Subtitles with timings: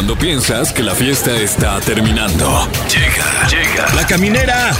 [0.00, 2.66] Cuando piensas que la fiesta está terminando.
[2.88, 3.86] Llega, llega.
[3.94, 4.70] La caminera.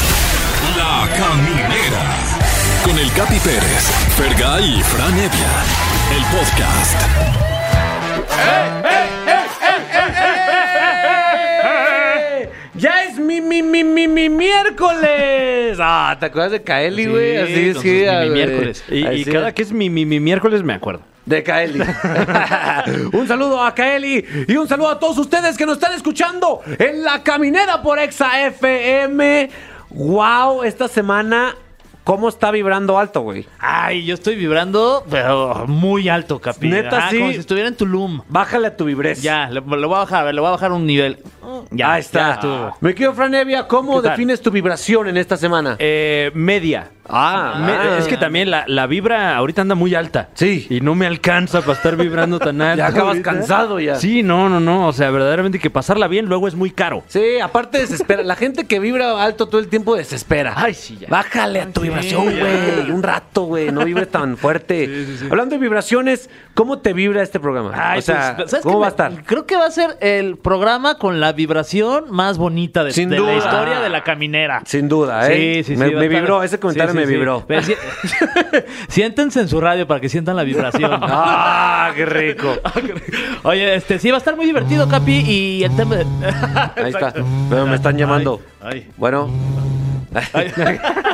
[0.78, 2.16] La caminera.
[2.82, 3.84] Con el Capi Pérez,
[4.16, 5.52] Fergay y Fran Evia.
[6.16, 6.96] El podcast.
[8.30, 8.89] Ya
[13.84, 15.78] mi, mi, mi, mi, mi miércoles.
[15.80, 17.36] Ah, ¿te acuerdas de Kaeli, güey?
[17.36, 18.30] Así sí, güey.
[18.30, 18.84] miércoles.
[18.88, 21.02] Y, y cada que es mi, mi, mi miércoles me acuerdo.
[21.26, 21.80] De Kaeli.
[23.12, 27.04] un saludo a Kaeli y un saludo a todos ustedes que nos están escuchando en
[27.04, 29.50] la caminera por Exa FM.
[29.90, 31.54] Wow, esta semana,
[32.10, 33.46] ¿cómo está vibrando alto, güey?
[33.60, 36.66] Ay, yo estoy vibrando, pero muy alto, Capi.
[36.68, 37.18] Neta, Ajá, sí.
[37.20, 38.22] Como si estuviera en Tulum.
[38.28, 39.22] Bájale a tu vibrez.
[39.22, 41.18] Ya, lo voy a bajar, a ver, le voy a bajar un nivel.
[41.70, 42.40] Ya, Ahí está.
[42.42, 42.72] ya.
[42.80, 45.76] Me quiero, Fran Evia, ¿cómo defines tu vibración en esta semana?
[45.78, 46.90] Eh, media.
[47.12, 47.98] Ah, Me- ah.
[47.98, 50.28] Es que también la, la vibra ahorita anda muy alta.
[50.34, 50.66] Sí.
[50.70, 52.78] Y no me alcanza para estar vibrando tan alto.
[52.78, 53.30] Ya acabas ahorita.
[53.32, 53.96] cansado ya.
[53.96, 54.86] Sí, no, no, no.
[54.88, 57.02] O sea, verdaderamente que pasarla bien luego es muy caro.
[57.08, 58.22] Sí, aparte desespera.
[58.22, 60.54] La gente que vibra alto todo el tiempo desespera.
[60.56, 61.08] Ay, sí, ya.
[61.08, 62.90] Bájale a tu Sí, vibración, güey.
[62.90, 63.70] Un rato, güey.
[63.72, 65.06] No vibres tan fuerte.
[65.30, 67.72] Hablando de vibraciones, ¿cómo te vibra este programa?
[67.74, 69.24] Ay, o sea, pues, ¿sabes ¿cómo va a estar?
[69.24, 73.16] Creo que va a ser el programa con la vibración más bonita de, Sin de
[73.16, 73.32] duda.
[73.32, 74.62] la historia de la caminera.
[74.66, 75.62] Sin duda, ¿eh?
[75.62, 75.76] Sí, sí, sí.
[75.78, 77.44] Me, va a me estar- vibró, ese comentario Sí, sí, me vibró.
[77.46, 77.62] Pero
[78.88, 80.90] Siéntense en su radio para que sientan la vibración.
[81.02, 82.54] ¡Ah, qué rico!
[83.42, 85.96] Oye, este sí va a estar muy divertido, Capi, y el tema.
[86.76, 87.12] Ahí está.
[87.50, 88.40] Pero me están llamando.
[88.60, 88.88] Ay.
[88.96, 89.30] Bueno.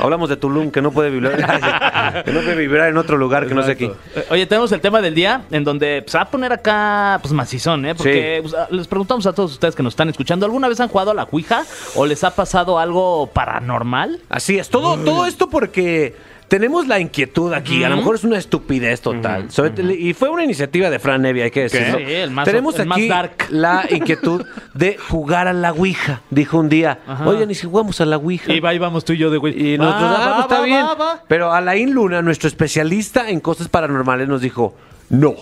[0.00, 1.36] Hablamos de Tulum, que no puede vibrar.
[2.24, 3.90] que no puede vibrar en otro lugar que no sé aquí.
[4.30, 7.32] Oye, tenemos el tema del día en donde pues, se va a poner acá pues
[7.32, 7.94] macizón, ¿eh?
[7.94, 10.88] Porque pues, a- les preguntamos a todos ustedes que nos están escuchando, ¿alguna vez han
[10.88, 11.64] jugado a la Ouija
[11.94, 14.20] o les ha pasado algo paranormal?
[14.28, 16.14] Así es, todo, todo esto porque
[16.48, 17.82] tenemos la inquietud aquí.
[17.84, 19.50] A lo mejor es una estupidez total.
[19.50, 21.98] Sobre- Y fue una iniciativa de Fran Nevia, hay que decirlo.
[21.98, 23.46] Sí, el más- tenemos el más aquí dark.
[23.50, 26.22] la inquietud de jugar a la Ouija.
[26.30, 28.52] Dijo un día, oigan, ¿y si jugamos a la Ouija?
[28.52, 29.74] Y va y vamos tú y yo de güey.
[29.74, 30.84] Y nosotros, ah, va, pues está va, bien.
[30.84, 31.22] va, va.
[31.28, 34.74] Pero Alain Luna, nuestro especialista en cosas paranormales, nos dijo,
[35.10, 35.34] no,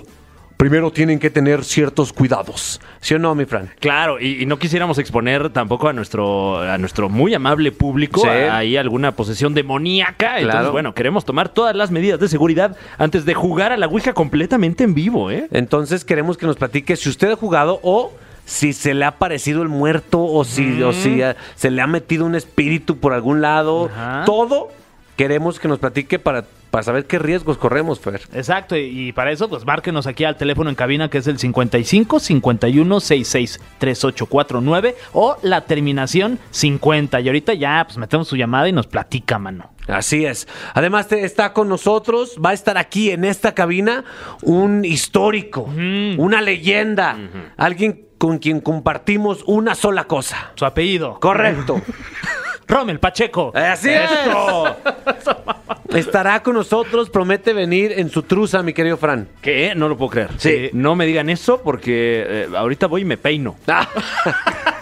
[0.56, 2.80] primero tienen que tener ciertos cuidados.
[3.04, 3.68] ¿Sí o no, mi Fran?
[3.80, 8.28] Claro, y, y no quisiéramos exponer tampoco a nuestro, a nuestro muy amable público Sí.
[8.28, 10.38] a- ahí alguna posesión demoníaca.
[10.38, 10.72] Entonces, Claro.
[10.72, 14.84] bueno, queremos tomar todas las medidas de seguridad antes de jugar a la Ouija completamente
[14.84, 15.48] en vivo, ¿eh?
[15.52, 18.10] Entonces queremos que nos platique si usted ha jugado o
[18.46, 21.86] si se le ha parecido el muerto o si, o si eh, se le ha
[21.86, 23.90] metido un espíritu por algún lado.
[23.94, 24.22] Ajá.
[24.24, 24.68] Todo
[25.16, 28.22] queremos que nos platique para, para saber qué riesgos corremos, Fer.
[28.32, 31.38] Exacto, y, y para eso, pues márquenos aquí al teléfono en cabina que es el
[31.38, 37.20] 55 51 66 3849 o la terminación 50.
[37.20, 39.70] Y ahorita ya, pues metemos su llamada y nos platica, mano.
[39.86, 40.48] Así es.
[40.72, 44.04] Además te- está con nosotros, va a estar aquí en esta cabina
[44.42, 47.18] un histórico, una leyenda,
[47.58, 50.52] alguien con quien compartimos una sola cosa.
[50.54, 51.20] Su apellido.
[51.20, 51.82] Correcto.
[52.66, 53.52] Rommel Pacheco.
[53.54, 54.10] Así es.
[55.94, 59.28] Estará con nosotros, promete venir en su truza, mi querido Fran.
[59.40, 59.74] ¿Qué?
[59.76, 60.30] No lo puedo creer.
[60.38, 60.70] Sí.
[60.72, 63.56] No me digan eso porque eh, ahorita voy y me peino.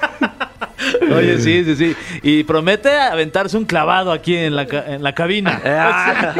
[1.10, 1.96] Ah, Oye, sí, sí, sí.
[2.22, 5.60] Y promete aventarse un clavado aquí en la, ca- en la cabina.
[5.64, 6.34] ah.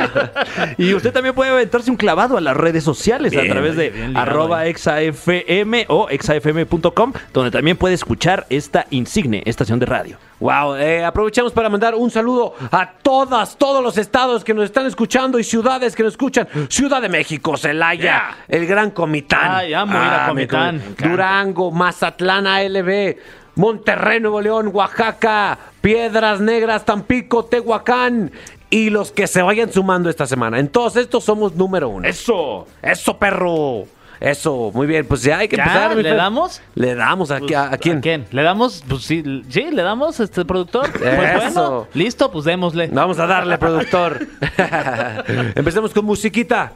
[0.78, 4.09] Y usted también puede aventarse un clavado a las redes sociales a través de bien
[4.09, 10.17] ligado arroba exafm o exafm.com, donde también puede escuchar esta insigne estación de radio.
[10.41, 14.87] Wow, eh, aprovechamos para mandar un saludo a todas, todos los estados que nos están
[14.87, 16.49] escuchando y ciudades que nos escuchan.
[16.69, 19.41] Ciudad de México, Celaya, el Gran Comitán.
[19.44, 20.75] Ah, Ay, amo ir a mi Comitán.
[20.77, 21.09] encanta.
[21.09, 23.17] Durango, Mazatlán, ALB,
[23.54, 28.30] Monterrey, Nuevo León, Oaxaca, Piedras Negras, Tampico, Tehuacán
[28.70, 30.58] y los que se vayan sumando esta semana.
[30.58, 32.08] En todos estos somos número uno.
[32.08, 32.66] ¡Eso!
[32.80, 33.84] Eso, perro.
[34.20, 35.64] Eso, muy bien, pues ya hay que ¿Ya?
[35.64, 35.96] empezar.
[35.96, 36.62] ¿Le damos?
[36.76, 38.00] Le damos a, Pues, a- a quién.
[38.30, 38.84] ¿Le damos?
[38.88, 40.90] Pues sí, sí, le damos, este productor.
[40.98, 41.02] Pues
[41.44, 41.52] Eso.
[41.52, 42.86] bueno, listo, pues démosle.
[42.92, 44.24] Vamos a darle, productor.
[45.56, 46.72] Empecemos con musiquita.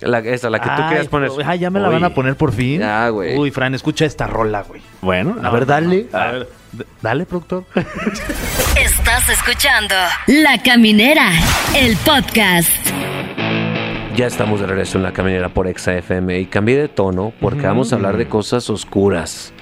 [0.00, 1.30] La, esa, la que tú Ay, querías poner.
[1.58, 1.94] ya me la Uy.
[1.94, 2.80] van a poner por fin.
[2.80, 3.36] Ya, güey.
[3.38, 4.80] Uy, Fran, escucha esta rola, güey.
[5.00, 6.06] Bueno, a No, ver, dale.
[6.12, 6.18] no.
[6.18, 6.48] A ver,
[7.02, 7.64] dale, productor.
[8.80, 9.94] Estás escuchando
[10.26, 11.30] La Caminera,
[11.76, 12.70] el podcast.
[14.16, 17.66] Ya estamos de regreso en la caminera por Exa FM y cambié de tono porque
[17.66, 19.52] vamos a hablar de cosas oscuras.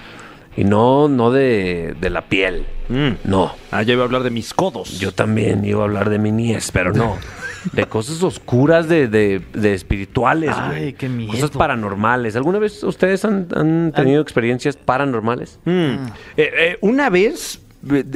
[0.56, 2.66] Y no, no de, de la piel.
[2.88, 3.10] Mm.
[3.24, 3.52] No.
[3.70, 4.98] Ah, yo iba a hablar de mis codos.
[4.98, 7.16] Yo también iba a hablar de mi niez, pero no.
[7.72, 11.32] De cosas oscuras, de, de, de espirituales, Ay, qué miedo.
[11.32, 12.36] Cosas paranormales.
[12.36, 15.58] ¿Alguna vez ustedes han, han tenido experiencias paranormales?
[15.64, 15.70] Mm.
[15.70, 17.60] Eh, eh, una vez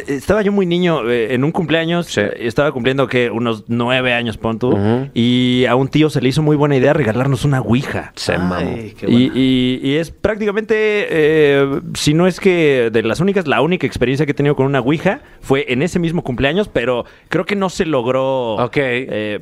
[0.09, 2.07] estaba yo muy niño eh, en un cumpleaños.
[2.07, 2.21] Sí.
[2.21, 4.79] eh, Estaba cumpliendo que unos nueve años, pon tú.
[5.15, 8.13] Y a un tío se le hizo muy buena idea regalarnos una ouija.
[8.17, 8.55] Se mamó.
[8.57, 10.75] Ay, qué Y, y- y es prácticamente,
[11.11, 14.67] eh, si no es que de las únicas, la única experiencia que he tenido con
[14.67, 18.55] una Ouija fue en ese mismo cumpleaños, pero creo que no se logró.
[18.57, 18.77] Ok,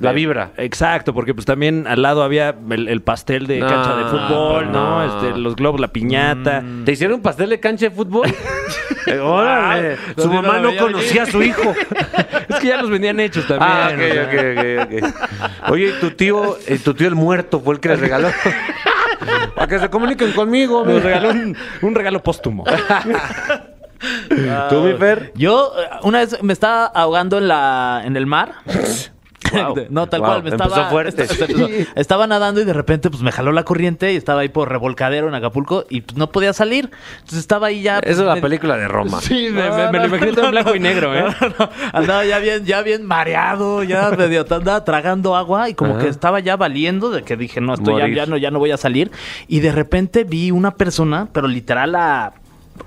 [0.00, 0.52] la vibra.
[0.56, 4.72] Exacto, porque pues también al lado había el, el pastel de No, cancha de fútbol,
[4.72, 5.06] ¿no?
[5.06, 5.26] no.
[5.26, 6.62] Este, los globos, la piñata.
[6.84, 8.28] ¿Te hicieron un pastel de cancha de fútbol?
[9.06, 9.96] Eh, órale.
[10.16, 11.74] Su No, mamá no, conocía a su hijo.
[12.48, 13.70] Es que ya los vendían hechos también.
[13.70, 14.22] Ah, ok, o sea.
[14.24, 15.70] ok, ok, ok.
[15.70, 18.30] Oye, ¿y tu tío, eh, tu tío el muerto fue el que les regaló?
[19.54, 20.84] Para que se comuniquen conmigo.
[20.86, 22.64] Nos regaló un, un regalo póstumo.
[24.70, 25.32] ¿Tú, mi Fer?
[25.34, 28.54] Yo eh, una vez me estaba ahogando en la en el mar.
[29.90, 31.26] no, tal Wow, cual, me estaba fuerte.
[31.96, 35.28] estaba nadando y de repente pues me jaló la corriente y estaba ahí por revolcadero
[35.28, 36.90] en Acapulco y pues no podía salir.
[37.14, 39.20] Entonces estaba ahí ya pues, Eso es la me- película de Roma.
[39.20, 41.24] Sí, me, me- me lo imaginé todo en blanco y negro, ¿eh?
[41.40, 45.92] No, no, andaba ya bien, ya bien mareado, ya medio andaba tragando agua y como
[45.94, 46.02] Ajá.
[46.04, 48.70] que estaba ya valiendo de que dije, no, esto ya, ya no, ya no voy
[48.70, 49.10] a salir.
[49.46, 52.32] Y de repente vi una persona, pero literal a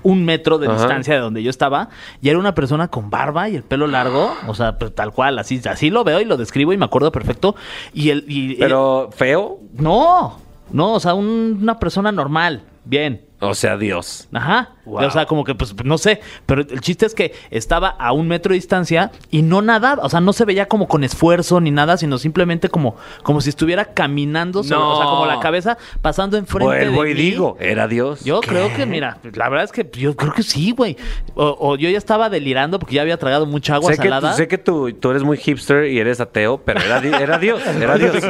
[0.02, 0.76] un metro de Ajá.
[0.76, 1.88] distancia de donde yo estaba,
[2.20, 5.38] y era una persona con barba y el pelo largo, o sea, pues, tal cual,
[5.38, 7.54] así, así lo veo y lo describo y me acuerdo perfecto.
[7.92, 10.38] Y el, y, Pero feo, no,
[10.70, 13.22] no, o sea, un- una persona normal, bien.
[13.42, 14.28] O sea, Dios.
[14.32, 14.70] Ajá.
[14.84, 15.04] Wow.
[15.06, 16.20] O sea, como que, pues, no sé.
[16.46, 20.02] Pero el chiste es que estaba a un metro de distancia y no nadaba.
[20.04, 23.50] O sea, no se veía como con esfuerzo ni nada, sino simplemente como, como si
[23.50, 24.62] estuviera caminando.
[24.64, 24.92] sobre- No.
[24.92, 27.20] O sea, como la cabeza pasando enfrente Vuelvo de y mí.
[27.20, 28.24] digo, era Dios.
[28.24, 30.96] Yo creo que, mira, la verdad es que yo creo que sí, güey.
[31.34, 34.32] O, o yo ya estaba delirando porque ya había tragado mucha agua sé que, salada.
[34.32, 37.62] sé que tú, tú eres muy hipster y eres ateo, pero era Dios, era Dios.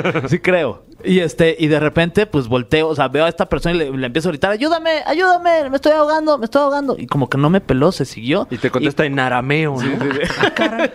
[0.28, 0.84] sí creo.
[1.04, 3.90] Y este, y de repente, pues volteo, o sea, veo a esta persona y le,
[3.90, 6.96] le empiezo a gritar, ayúdame, ayúdame, me estoy ahogando, me estoy ahogando.
[6.98, 8.46] Y como que no me peló, se siguió.
[8.50, 9.82] Y te contesta en arameo, ¿no?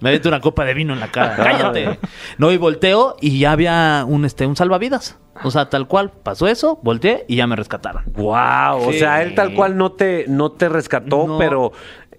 [0.00, 1.36] Me aviento una copa de vino en la cara.
[1.36, 1.98] ¡Cállate!
[2.38, 5.18] No, y volteo y ya había un, este, un salvavidas.
[5.42, 8.04] O sea, tal cual, pasó eso, volteé y ya me rescataron.
[8.14, 11.38] Wow, o sea, él tal cual no te, no te rescató, No.
[11.38, 11.72] pero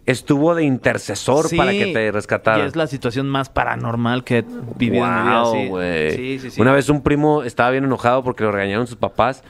[0.06, 2.64] estuvo de intercesor Sí, para que te rescatara.
[2.64, 4.46] Y es la situación más paranormal que he
[4.78, 5.42] vivido en mi vida.
[5.42, 5.68] Wow, sí.
[5.68, 6.40] güey.
[6.52, 6.62] Sí.
[6.62, 9.44] Una vez un primo estaba bien enojado porque lo regañaron sus papás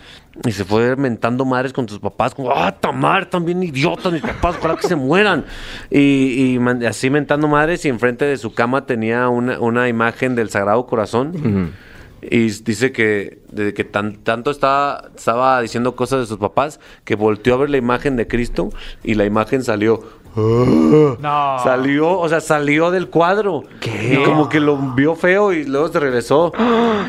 [0.46, 4.56] y se fue mentando madres con sus papás, como, ah, tamar, también idiotas mis papás,
[4.60, 5.46] ojalá que se mueran.
[5.92, 10.86] Y, así mentando madres y enfrente de su cama tenía una, una imagen del Sagrado
[10.86, 11.74] Corazón.
[12.22, 17.16] Y dice que desde que tan- tanto estaba, estaba diciendo cosas de sus papás que
[17.16, 18.70] volteó a ver la imagen de Cristo
[19.04, 20.02] y la imagen salió.
[21.20, 21.60] No.
[21.64, 23.64] Salió, o sea, salió del cuadro.
[23.82, 26.52] Y como que lo vio feo y luego se regresó.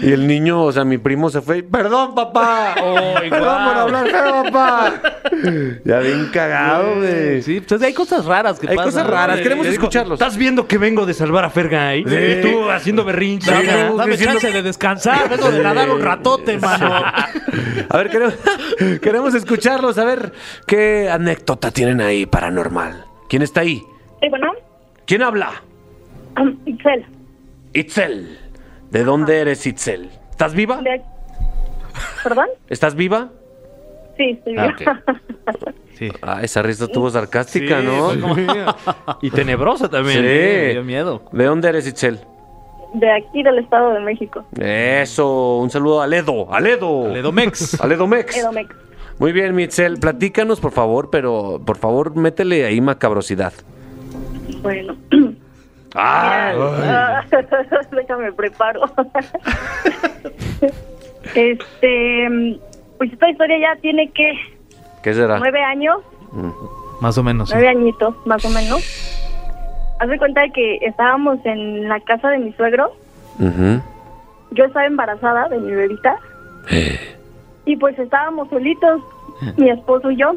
[0.03, 1.63] Y el niño, o sea, mi primo se fue.
[1.63, 2.75] Perdón, papá.
[3.31, 4.95] Perdón por hablar feo, papá.
[5.85, 7.41] ya bien cagado, güey.
[7.43, 8.93] Sí, pues hay cosas raras que Hay pasan.
[8.93, 9.43] cosas raras, ¿no?
[9.43, 10.21] queremos digo, escucharlos.
[10.21, 12.05] ¿Estás viendo que vengo de salvar a Fergay?
[12.07, 12.15] Sí.
[12.15, 13.51] Y tú haciendo berrinche.
[13.51, 16.93] Dame, Mira, dame diciendo- chance de descansar, vengo de nadar un ratote, mano.
[16.95, 18.35] A ver, queremos,
[19.01, 19.97] queremos escucharlos.
[19.99, 20.33] A ver,
[20.67, 23.05] ¿qué anécdota tienen ahí paranormal?
[23.29, 23.83] ¿Quién está ahí?
[24.23, 24.53] Sí, bueno,
[25.07, 25.63] ¿Quién habla?
[26.41, 27.05] um, Itzel,
[27.73, 28.39] Itzel.
[28.91, 30.11] ¿De dónde eres, Itzel?
[30.31, 30.81] ¿Estás viva?
[30.83, 31.03] de...
[32.23, 32.47] ¿Perdón?
[32.69, 33.31] ¿Estás viva?
[34.17, 34.91] Sí, estoy Ah, bien.
[35.95, 36.11] Sí.
[36.23, 38.13] Ah, esa risa estuvo sarcástica, ¿no?
[39.23, 40.19] Y tenebrosa también.
[40.19, 40.23] Sí.
[40.23, 41.23] Me dio miedo.
[41.33, 42.21] ¿De dónde eres, Itzel?
[42.95, 44.45] De aquí del Estado de México.
[44.61, 47.09] Eso, un saludo a Ledo, a Ledo.
[47.09, 47.81] Ledomex.
[47.81, 48.37] A Ledo Mex.
[48.37, 48.75] Edomex.
[49.19, 53.53] Muy bien, Mitzel, platícanos, por favor, pero por favor, métele ahí macabrosidad.
[54.63, 54.97] Bueno.
[55.95, 57.23] ¡Ah!
[57.93, 58.83] Déjame preparo.
[61.35, 62.59] este,
[62.99, 64.33] pues esta historia ya tiene que
[65.03, 65.39] ¿Qué será?
[65.39, 65.99] nueve años,
[67.01, 67.49] Más o menos.
[67.49, 67.55] sí.
[67.55, 68.83] nueve añitos más o menos.
[69.99, 72.93] Haz de cuenta de que estábamos en la casa de mi suegro.
[73.39, 73.81] Ujú.
[74.51, 76.17] Yo estaba embarazada de mi bebita
[77.67, 79.03] y pues estábamos solitos,
[79.59, 80.37] mi esposo y yo.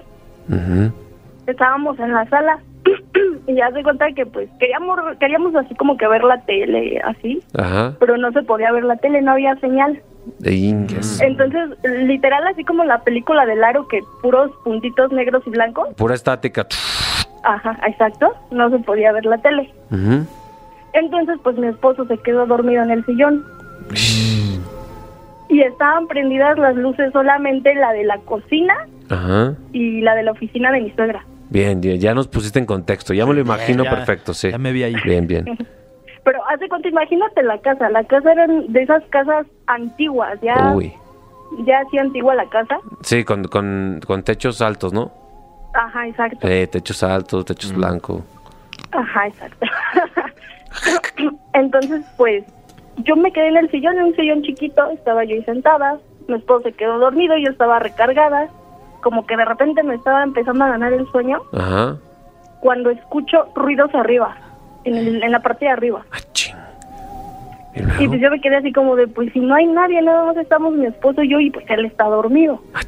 [1.47, 2.59] Estábamos en la sala.
[3.47, 7.41] Y ya se cuenta que pues queríamos queríamos así como que ver la tele así.
[7.57, 7.95] Ajá.
[7.99, 10.01] pero no se podía ver la tele no había señal.
[10.37, 11.19] De Inges.
[11.21, 15.89] entonces literal así como la película del aro que puros puntitos negros y blancos.
[15.95, 16.67] Pura estática.
[17.43, 18.31] ajá exacto.
[18.51, 19.73] No se podía ver la tele.
[20.93, 23.43] Entonces pues mi esposo se quedó dormido en el sillón
[25.49, 28.75] y estaban prendidas las luces solamente la de la cocina
[29.09, 29.55] Ajá.
[29.73, 33.11] y la de la oficina de mi suegra Bien, bien, ya nos pusiste en contexto.
[33.15, 34.51] Ya me lo imagino Ya- perfecto, sí.
[34.51, 34.93] Ya me vi ahí.
[35.03, 35.45] Bien, bien.
[36.23, 37.89] Pero hace cuánto, imagínate la casa.
[37.89, 40.93] La casa eran de esas casas antiguas, ya, Uy.
[41.65, 42.77] ya así antigua la casa.
[43.01, 45.11] Sí, con, con, con techos altos, ¿no?
[45.73, 46.47] Ajá, exacto.
[46.47, 48.21] Eh, techos altos, techos blancos.
[48.91, 49.65] Ajá, exacto.
[51.53, 52.43] Entonces, pues,
[53.03, 56.35] yo me quedé en el sillón, en un sillón chiquito, estaba yo ahí sentada, mi
[56.35, 58.47] esposo se quedó dormido, yo estaba recargada,
[59.01, 61.97] como que de repente me estaba empezando a ganar el sueño, Ajá.
[62.61, 64.35] cuando escucho ruidos arriba,
[64.83, 66.05] en, el- en la parte de arriba.
[66.11, 66.17] Ah.
[67.99, 70.37] ¿Y pues yo me quedé así como de, pues si no hay nadie, nada más
[70.37, 72.59] estamos mi esposo y yo, y pues él está dormido.
[72.73, 72.81] Ah.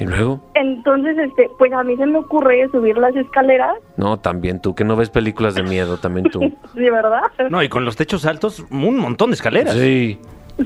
[0.00, 0.40] ¿Y luego?
[0.54, 4.82] Entonces, este, pues a mí se me ocurre subir las escaleras, No, también tú, que
[4.82, 6.40] no ves películas de miedo, también tú.
[6.74, 7.20] ¿de verdad?
[7.50, 9.74] No, y con los techos altos, un montón de escaleras.
[9.74, 10.18] Sí.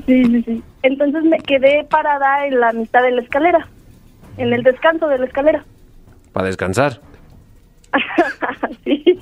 [0.05, 0.63] Sí, sí, sí.
[0.83, 3.67] Entonces me quedé parada en la mitad de la escalera,
[4.37, 5.65] en el descanso de la escalera.
[6.31, 7.01] Para descansar.
[8.85, 9.19] sí.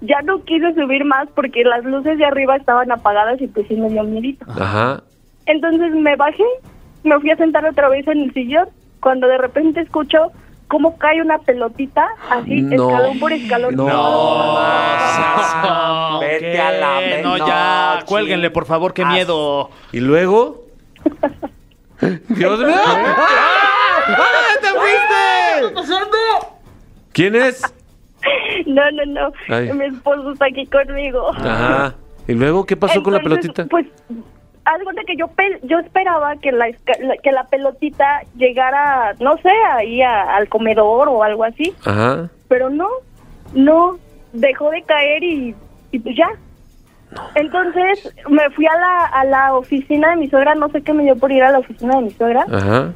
[0.00, 3.76] Ya no quise subir más porque las luces de arriba estaban apagadas y pues sí
[3.76, 4.44] me dio miedito.
[4.50, 5.02] Ajá.
[5.46, 6.44] Entonces me bajé,
[7.04, 8.68] me fui a sentar otra vez en el sillón,
[9.00, 10.32] cuando de repente escucho
[10.68, 12.90] cómo cae una pelotita, así, No.
[12.90, 13.76] escalón por escalón.
[13.76, 13.86] No,
[16.20, 17.06] Vete a la ¿qué?
[17.16, 18.06] ve- No, no, ya, ching.
[18.08, 19.70] cuélguenle, por favor, qué miedo.
[19.92, 20.64] ¿Y luego?
[22.28, 22.74] ¡Dios mío!
[24.08, 25.92] ¡Ah, te fuiste!
[27.12, 27.62] ¿Quién es?
[28.66, 29.32] No, no, no.
[29.48, 29.72] Ay.
[29.72, 31.30] Mi esposo está aquí conmigo.
[31.34, 31.94] Ajá.
[32.28, 33.66] ¿Y luego qué pasó con la Entonces, pelotita?
[33.70, 33.86] Pues,
[34.66, 36.72] haz de cuenta que yo pe- yo esperaba que la-
[37.22, 42.28] que la pelotita llegara, no sé, ahí a- al comedor o algo así, Ajá.
[42.48, 42.88] pero no,
[43.54, 43.96] no,
[44.32, 45.54] dejó de caer y,
[45.92, 46.28] y pues ya.
[47.34, 51.04] Entonces me fui a la, a la oficina de mi suegra, no sé qué me
[51.04, 52.92] dio por ir a la oficina de mi suegra, Ajá.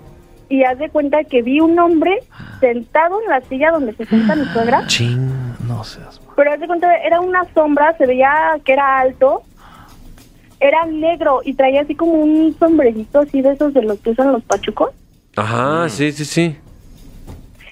[0.49, 2.19] y haz de cuenta que vi un hombre
[2.59, 5.31] sentado en la silla donde se sienta mi suegra, Ching.
[5.69, 6.21] No seas.
[6.37, 9.43] pero haz de cuenta, era una sombra, se veía que era alto,
[10.61, 14.33] era negro y traía así como un sombrerito así de esos de los que usan
[14.33, 14.91] los pachucos.
[15.37, 16.57] Ajá, sí, sí, sí.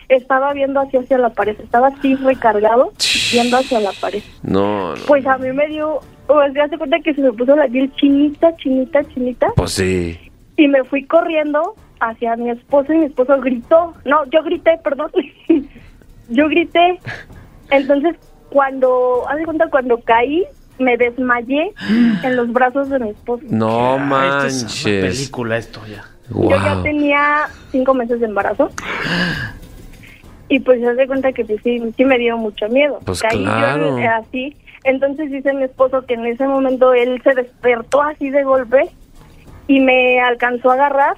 [0.08, 2.92] Estaba viendo así hacia la pared, estaba así recargado,
[3.30, 4.22] viendo hacia la pared.
[4.42, 5.02] No, no.
[5.06, 7.92] Pues a mí me dio, pues ya se cuenta que se me puso la piel
[7.96, 10.18] chinita, chinita, chinita, Pues sí.
[10.56, 15.10] y me fui corriendo hacia mi esposo y mi esposo gritó, no, yo grité, perdón,
[16.30, 16.98] yo grité.
[17.70, 18.16] Entonces,
[18.48, 20.44] cuando, haz de cuenta, cuando caí,
[20.78, 21.72] me desmayé
[22.22, 23.44] en los brazos de mi esposo.
[23.48, 24.84] No Ah, esto es una manches.
[25.18, 26.04] película esto ya.
[26.30, 28.70] Yo ya tenía cinco meses de embarazo.
[30.48, 33.00] Y pues se de cuenta que pues, sí, sí me dio mucho miedo.
[33.04, 33.90] Pues Caí claro.
[33.90, 34.56] yo eh, así.
[34.84, 38.88] Entonces dice mi esposo que en ese momento él se despertó así de golpe
[39.66, 41.16] y me alcanzó a agarrar.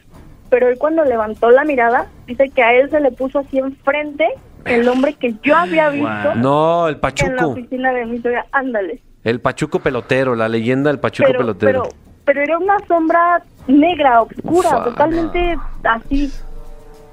[0.48, 4.26] Pero él cuando levantó la mirada, dice que a él se le puso así enfrente
[4.64, 7.48] el hombre que yo había visto No, el en la Pachuco.
[7.50, 8.46] oficina de mi suegra.
[8.50, 9.00] Ándale.
[9.24, 11.82] El Pachuco pelotero, la leyenda del Pachuco Pero, pelotero.
[11.82, 16.32] pero, pero era una sombra negra, oscura, totalmente así.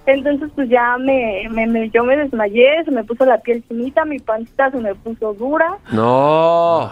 [0.05, 4.05] Entonces, pues ya me, me, me- yo me desmayé, se me puso la piel chinita,
[4.05, 5.77] mi pancita se me puso dura.
[5.91, 6.89] No.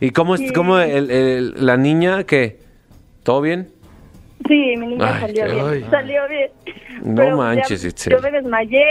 [0.00, 0.52] ¿Y cómo es Sí.
[0.52, 2.58] cómo el- el- la niña qué?
[3.22, 3.68] ¿Todo bien?
[4.46, 6.50] Sí, mi niña Ay, salió bien, salió bien.
[7.02, 8.10] No Pero, manches, ya.
[8.10, 8.84] Yo me desmayé,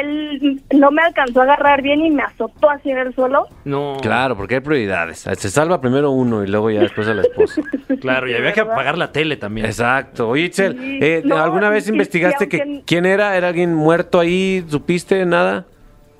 [0.00, 3.46] él no me alcanzó a agarrar bien y me azotó así en el suelo.
[3.64, 3.96] No.
[4.00, 5.20] Claro, porque hay prioridades.
[5.20, 7.62] Se salva primero uno y luego ya después a la esposa.
[8.00, 9.66] Claro, y había que apagar la tele también.
[9.66, 10.28] Exacto.
[10.30, 10.98] Oye, Itzel, Sí.
[11.00, 13.36] eh, No, ¿alguna vez sí, sí, investigaste aunque- que quién era?
[13.36, 14.64] ¿Era alguien muerto ahí?
[14.68, 15.66] ¿Supiste nada?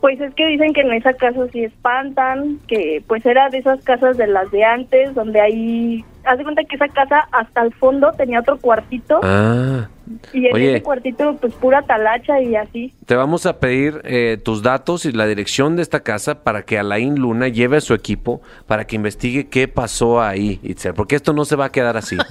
[0.01, 3.83] Pues es que dicen que en esa casa sí espantan, que pues era de esas
[3.85, 6.05] casas de las de antes, donde ahí...
[6.25, 9.89] Haz de cuenta que esa casa hasta el fondo tenía otro cuartito Ah.
[10.33, 10.71] Y en oye.
[10.77, 12.93] ese cuartito pues pura talacha y así.
[13.07, 16.79] Te vamos a pedir eh, tus datos y la dirección de esta casa para que
[16.79, 21.33] Alain Luna lleve a su equipo para que investigue qué pasó ahí, Itzel, porque esto
[21.33, 22.17] no se va a quedar así.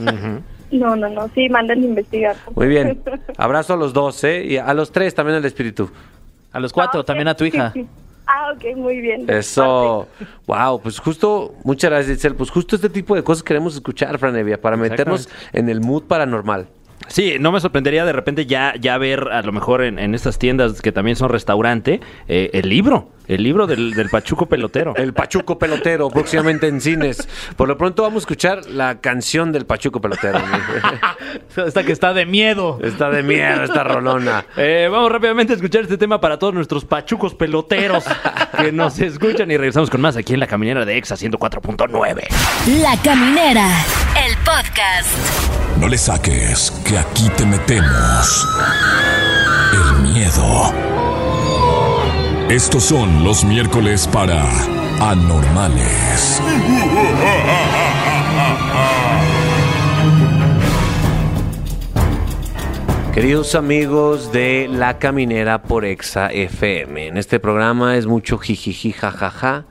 [0.72, 2.38] No, no, no, sí, mandan a investigar.
[2.56, 3.02] Muy bien.
[3.38, 4.46] Abrazo a los dos, ¿eh?
[4.46, 5.90] Y a los tres también al espíritu.
[6.54, 7.08] A los cuatro, Ah, ok.
[7.08, 7.74] también a tu hija.
[8.26, 9.30] Ah, ok, muy bien.
[9.30, 10.08] Eso.
[10.48, 12.36] Wow, pues justo, muchas gracias, Itzel.
[12.36, 16.68] Pues justo este tipo de cosas queremos escuchar, Franevia, para meternos en el mood paranormal.
[17.12, 20.82] Sí, no me sorprendería de repente ya, ya ver a lo mejor en, estas tiendas
[20.82, 22.00] que también son restaurante
[22.30, 24.94] eh, el libro, el libro del, del Pachuco pelotero.
[24.96, 27.28] El Pachuco Pelotero, próximamente en cines.
[27.56, 30.40] Por lo pronto vamos a escuchar la canción del Pachuco Pelotero.
[31.56, 32.80] Esta que está de miedo.
[32.82, 34.46] Está de miedo esta rolona.
[34.58, 38.04] Eh, vamos rápidamente a escuchar este tema para todos nuestros pachucos peloteros
[38.58, 42.28] que nos escuchan y regresamos con más aquí en la caminera de Exa 104.9.
[42.82, 43.68] La Caminera,
[44.26, 45.80] el podcast.
[45.80, 48.48] No le saques, que aquí te metemos
[49.74, 50.91] el miedo.
[52.52, 54.44] Estos son los miércoles para
[55.00, 56.42] anormales.
[63.14, 69.64] Queridos amigos de La Caminera por Exa FM, en este programa es mucho jijiji jajaja,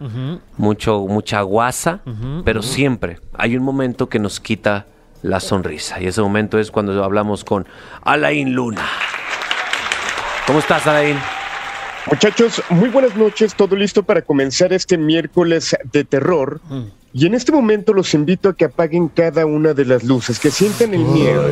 [0.57, 2.01] mucho mucha guasa,
[2.47, 4.87] pero siempre hay un momento que nos quita
[5.21, 7.69] la sonrisa y ese momento es cuando hablamos con
[8.01, 8.89] Alain Luna.
[10.47, 11.19] ¿Cómo estás, Alain?
[12.09, 16.61] Muchachos, muy buenas noches, todo listo para comenzar este miércoles de terror.
[17.13, 20.51] Y en este momento los invito a que apaguen cada una de las luces, que
[20.51, 21.45] sientan el miedo.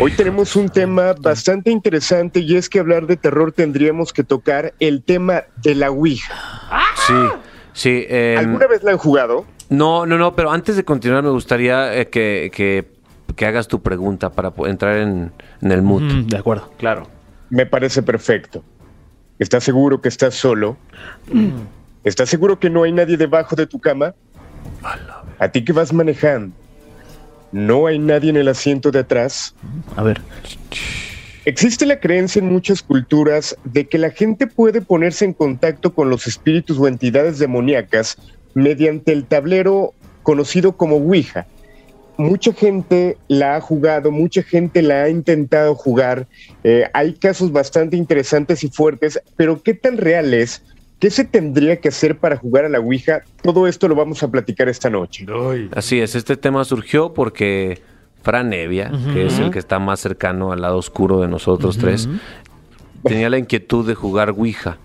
[0.00, 4.74] Hoy tenemos un tema bastante interesante y es que hablar de terror tendríamos que tocar
[4.80, 6.34] el tema de la Ouija.
[7.06, 7.14] Sí,
[7.72, 8.04] sí.
[8.08, 9.44] em, ¿Alguna vez la han jugado?
[9.68, 12.96] No, no, no, pero antes de continuar me gustaría eh, que, que-
[13.34, 16.00] que hagas tu pregunta para entrar en, en el mood.
[16.02, 16.72] Mm, de acuerdo.
[16.78, 17.06] Claro.
[17.50, 18.62] Me parece perfecto.
[19.38, 20.76] ¿Estás seguro que estás solo?
[22.04, 24.14] ¿Estás seguro que no hay nadie debajo de tu cama?
[25.38, 26.54] A ti que vas manejando.
[27.52, 29.54] ¿No hay nadie en el asiento de atrás?
[29.96, 30.20] A ver.
[31.44, 36.10] Existe la creencia en muchas culturas de que la gente puede ponerse en contacto con
[36.10, 38.16] los espíritus o entidades demoníacas
[38.54, 41.46] mediante el tablero conocido como Ouija.
[42.18, 46.26] Mucha gente la ha jugado, mucha gente la ha intentado jugar.
[46.64, 50.62] eh, hay casos bastante interesantes y fuertes, pero ¿qué tan real es?
[50.98, 53.22] ¿Qué se tendría que hacer para jugar a la Ouija?
[53.42, 55.26] Todo esto lo vamos a platicar esta noche.
[55.74, 57.82] Así es, este tema surgió porque
[58.22, 62.08] Fran Evia, que es el que está más cercano al lado oscuro de nosotros tres,
[63.06, 64.78] tenía la inquietud de jugar Ouija.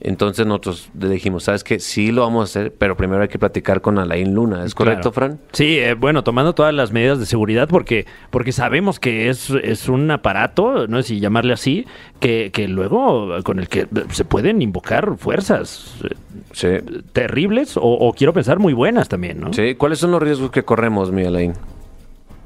[0.00, 1.78] Entonces nosotros le dijimos, ¿sabes qué?
[1.78, 4.64] Sí lo vamos a hacer, pero primero hay que platicar con Alain Luna.
[4.64, 5.34] ¿Es correcto, Claro.
[5.36, 5.40] Fran?
[5.52, 9.88] Sí, eh, bueno, tomando todas las medidas de seguridad porque, porque sabemos que es, es
[9.88, 11.86] un aparato, no sé si llamarle así,
[12.20, 16.14] que, que luego con el que se pueden invocar fuerzas eh,
[16.52, 16.68] Sí.
[17.12, 19.52] terribles o, o quiero pensar muy buenas también, ¿no?
[19.52, 19.74] Sí.
[19.76, 21.52] ¿Cuáles son los riesgos que corremos, mi Alain?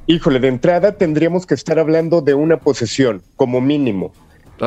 [0.06, 4.12] Híjole, de entrada tendríamos que estar hablando de una posesión, como mínimo.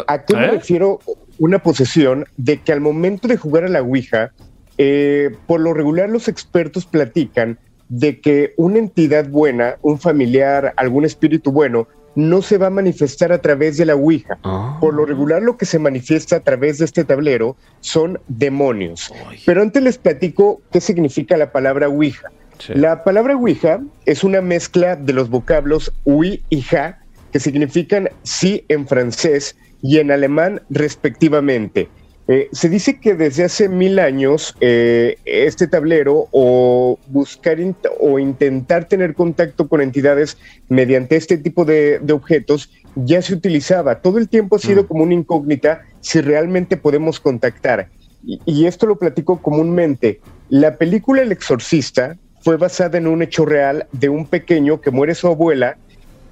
[0.07, 0.51] ¿A qué me ¿Eh?
[0.51, 0.99] refiero
[1.39, 2.25] una posesión?
[2.37, 4.31] De que al momento de jugar a la Ouija,
[4.77, 7.57] eh, por lo regular los expertos platican
[7.89, 13.31] de que una entidad buena, un familiar, algún espíritu bueno, no se va a manifestar
[13.31, 14.37] a través de la Ouija.
[14.79, 19.13] Por lo regular lo que se manifiesta a través de este tablero son demonios.
[19.45, 22.29] Pero antes les platico qué significa la palabra Ouija.
[22.59, 22.73] Sí.
[22.75, 26.99] La palabra Ouija es una mezcla de los vocablos Ui y Ja,
[27.31, 31.89] que significan sí en francés y en alemán respectivamente.
[32.27, 38.19] Eh, se dice que desde hace mil años eh, este tablero o buscar int- o
[38.19, 40.37] intentar tener contacto con entidades
[40.69, 44.01] mediante este tipo de, de objetos ya se utilizaba.
[44.01, 47.89] Todo el tiempo ha sido como una incógnita si realmente podemos contactar.
[48.23, 50.21] Y, y esto lo platico comúnmente.
[50.47, 55.15] La película El Exorcista fue basada en un hecho real de un pequeño que muere
[55.15, 55.77] su abuela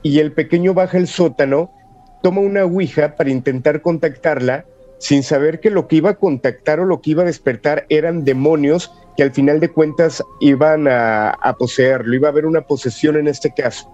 [0.04, 1.72] y el pequeño baja al sótano,
[2.21, 4.65] toma una ouija para intentar contactarla
[4.99, 8.25] sin saber que lo que iba a contactar o lo que iba a despertar eran
[8.25, 13.27] demonios que al final de cuentas iban a, poseerlo, iba a haber una posesión en
[13.27, 13.89] este caso.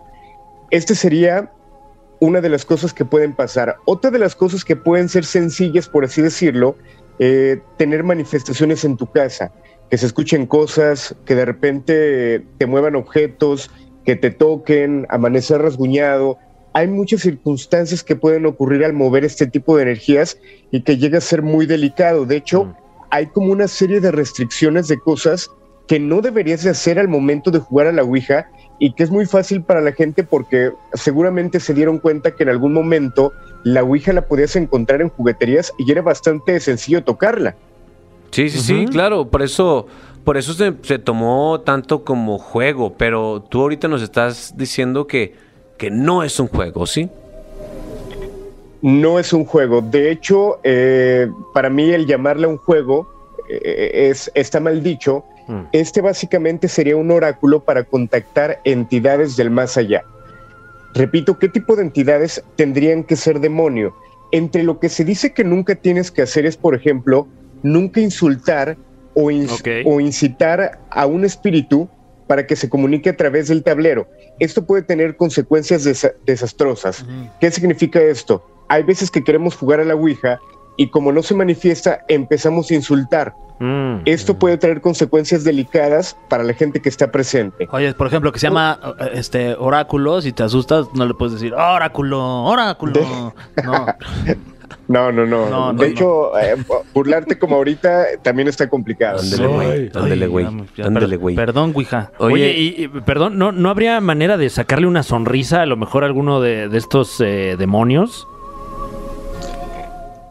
[0.71, 1.51] Este sería
[2.19, 3.77] una de las cosas que pueden pasar.
[3.85, 6.75] Otra de las cosas que pueden ser sencillas, por así decirlo,
[7.19, 9.51] eh, tener manifestaciones en tu casa,
[9.89, 13.71] que se escuchen cosas, que de repente te muevan objetos,
[14.05, 16.37] que te toquen, amanecer rasguñado.
[16.75, 20.37] Hay muchas circunstancias que pueden ocurrir al mover este tipo de energías
[20.71, 22.25] y que llega a ser muy delicado.
[22.25, 22.75] De hecho,
[23.11, 25.49] hay como una serie de restricciones de cosas
[25.87, 29.09] que no deberías de hacer al momento de jugar a la Ouija y que es
[29.09, 33.31] muy fácil para la gente porque seguramente se dieron cuenta que en algún momento
[33.63, 37.55] la Ouija la podías encontrar en jugueterías y era bastante sencillo tocarla.
[38.31, 39.29] Sí, sí, sí, claro.
[39.29, 39.87] Por eso,
[40.25, 42.95] por eso se, se tomó tanto como juego.
[42.97, 45.44] Pero tú ahorita nos estás diciendo que,
[45.77, 47.09] que no es un juego, ¿sí?
[48.81, 49.81] No es un juego.
[49.81, 53.07] De hecho, eh, para mí el llamarle un juego
[53.49, 55.23] eh, es, está mal dicho.
[55.71, 60.03] Este básicamente sería un oráculo para contactar entidades del más allá.
[60.95, 63.95] Repito, ¿qué tipo de entidades tendrían que ser demonio?
[64.31, 67.27] Entre lo que se dice que nunca tienes que hacer es, por ejemplo,
[67.61, 68.75] nunca insultar
[69.13, 71.87] o incitar a un espíritu
[72.27, 74.07] para que se comunique a través del tablero.
[74.39, 77.05] Esto puede tener consecuencias desa- desastrosas.
[77.39, 78.45] ¿Qué significa esto?
[78.67, 80.39] Hay veces que queremos jugar a la Ouija
[80.77, 83.33] y como no se manifiesta, empezamos a insultar.
[83.59, 83.99] Mm.
[84.03, 87.67] Esto puede traer consecuencias delicadas para la gente que está presente.
[87.71, 91.35] Oye, por ejemplo, que se llama eh, este oráculo, si te asustas, no le puedes
[91.35, 93.33] decir oráculo, oráculo.
[93.63, 93.85] No,
[94.87, 95.25] no, no.
[95.25, 95.83] No, no, de no.
[95.83, 96.55] hecho, eh,
[96.93, 99.19] burlarte como ahorita también está complicado.
[99.19, 99.47] Ándele,
[100.27, 100.45] güey.
[100.45, 101.35] Ay, güey.
[101.35, 102.11] Perdón, Ouija.
[102.19, 105.75] Oye, Oye, y, y, perdón, ¿no, ¿no habría manera de sacarle una sonrisa a lo
[105.77, 108.27] mejor a alguno de, de estos eh, demonios?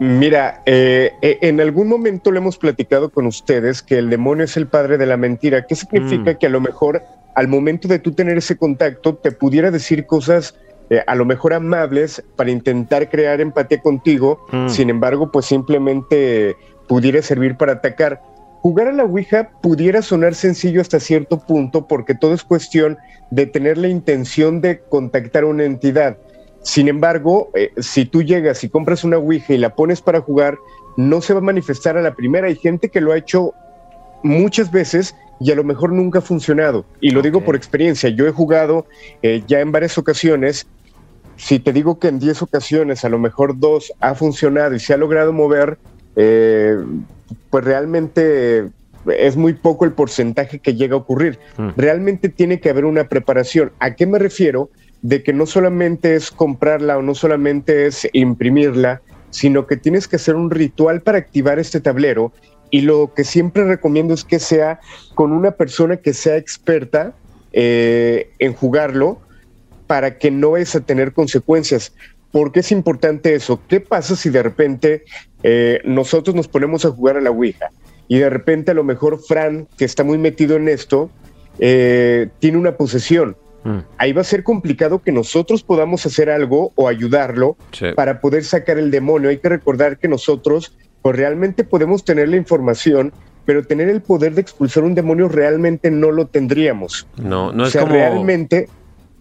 [0.00, 4.56] Mira, eh, eh, en algún momento le hemos platicado con ustedes que el demonio es
[4.56, 5.66] el padre de la mentira.
[5.66, 6.36] ¿Qué significa Mm.
[6.36, 7.02] que a lo mejor
[7.34, 10.56] al momento de tú tener ese contacto te pudiera decir cosas
[10.90, 14.46] eh, a lo mejor amables para intentar crear empatía contigo?
[14.52, 14.68] Mm.
[14.68, 16.56] Sin embargo, pues simplemente
[16.88, 18.20] pudiera servir para atacar.
[18.60, 22.96] Jugar a la Ouija pudiera sonar sencillo hasta cierto punto porque todo es cuestión
[23.30, 26.16] de tener la intención de contactar a una entidad.
[26.62, 30.56] Sin embargo, eh, si tú llegas y compras una Ouija y la pones para jugar,
[30.96, 32.46] no se va a manifestar a la primera.
[32.46, 33.52] Hay gente que lo ha hecho
[34.22, 36.86] muchas veces y a lo mejor nunca ha funcionado.
[37.00, 38.08] Y lo digo por experiencia.
[38.08, 38.86] Yo he jugado
[39.22, 40.66] eh, ya en varias ocasiones.
[41.36, 44.94] Si te digo que en 10 ocasiones, a lo mejor dos ha funcionado y se
[44.94, 45.78] ha logrado mover,
[46.16, 46.76] eh,
[47.50, 48.70] pues realmente
[49.06, 51.38] es muy poco el porcentaje que llega a ocurrir.
[51.56, 51.68] Mm.
[51.76, 53.72] Realmente tiene que haber una preparación.
[53.78, 54.70] ¿A qué me refiero?
[55.02, 60.16] De que no solamente es comprarla o no solamente es imprimirla, sino que tienes que
[60.16, 62.32] hacer un ritual para activar este tablero.
[62.70, 64.80] Y lo que siempre recomiendo es que sea
[65.14, 67.12] con una persona que sea experta
[67.52, 69.20] eh, en jugarlo
[69.86, 71.92] para que no vayas a tener consecuencias.
[72.32, 73.60] ¿Por qué es importante eso?
[73.68, 75.04] ¿Qué pasa si de repente
[75.42, 77.70] eh, nosotros nos ponemos a jugar a la Ouija
[78.08, 81.10] y de repente a lo mejor Fran, que está muy metido en esto,
[81.58, 83.36] eh, tiene una posesión?
[83.62, 83.78] Mm.
[83.98, 87.86] Ahí va a ser complicado que nosotros podamos hacer algo o ayudarlo Sí.
[87.94, 89.30] para poder sacar el demonio.
[89.30, 93.12] Hay que recordar que nosotros, pues realmente podemos tener la información,
[93.46, 97.06] pero tener el poder de expulsar un demonio realmente no lo tendríamos.
[97.16, 98.68] No, no o es sea, como realmente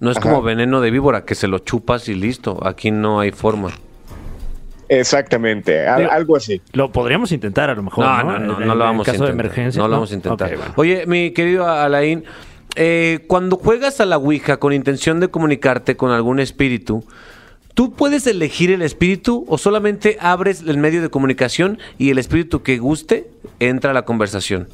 [0.03, 0.29] no es Ajá.
[0.29, 2.59] como veneno de víbora que se lo chupas y listo.
[2.65, 3.71] Aquí no hay forma.
[4.89, 6.61] Exactamente, al- Digo- algo así.
[6.73, 8.05] Lo podríamos intentar a lo mejor.
[8.05, 9.27] No, No, no, no, En- no en lo vamos a caso intentar.
[9.35, 9.81] de emergencia.
[9.81, 10.55] No lo vamos a intentar.
[10.55, 10.73] Bueno.
[10.75, 12.23] Oye, mi querido Alain,
[12.75, 17.03] eh, cuando juegas a la Ouija con intención de comunicarte con algún espíritu,
[17.73, 22.61] ¿tú puedes elegir el espíritu o solamente abres el medio de comunicación y el espíritu
[22.61, 23.27] que guste
[23.59, 24.67] entra a la conversación?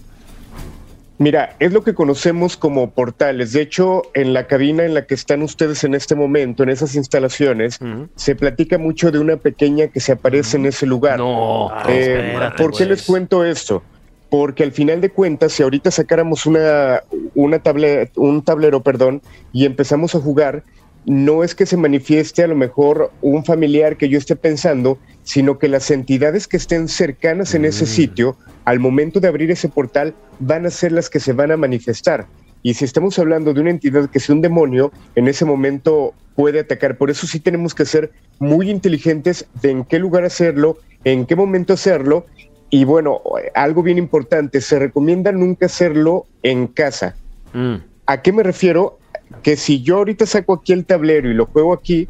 [1.19, 3.51] Mira, es lo que conocemos como portales.
[3.51, 6.95] De hecho, en la cabina en la que están ustedes en este momento, en esas
[6.95, 7.77] instalaciones,
[8.15, 11.19] se platica mucho de una pequeña que se aparece en ese lugar.
[11.19, 11.69] No.
[11.89, 12.89] Eh, espérate, ¿Por qué pues.
[12.89, 13.83] les cuento esto?
[14.29, 17.03] Porque al final de cuentas, si ahorita sacáramos una,
[17.35, 20.63] una table- un tablero, perdón, y empezamos a jugar,
[21.05, 24.99] no es que se manifieste a lo mejor un familiar que yo esté pensando,
[25.29, 29.69] sino que las entidades que estén cercanas en ese sitio, al momento de abrir ese
[29.69, 32.25] portal, van a ser las que se van a manifestar.
[32.63, 36.61] Y si estamos hablando de una entidad que sea un demonio, en ese momento puede
[36.61, 36.97] atacar.
[36.97, 41.35] Por eso sí tenemos que ser muy inteligentes de en qué lugar hacerlo, en qué
[41.35, 42.25] momento hacerlo.
[42.71, 43.21] Y bueno,
[43.53, 47.15] algo bien importante, se recomienda nunca hacerlo en casa.
[47.53, 47.75] Mm.
[48.07, 48.97] ¿A qué me refiero?
[49.43, 52.07] Que si yo ahorita saco aquí el tablero y lo juego aquí,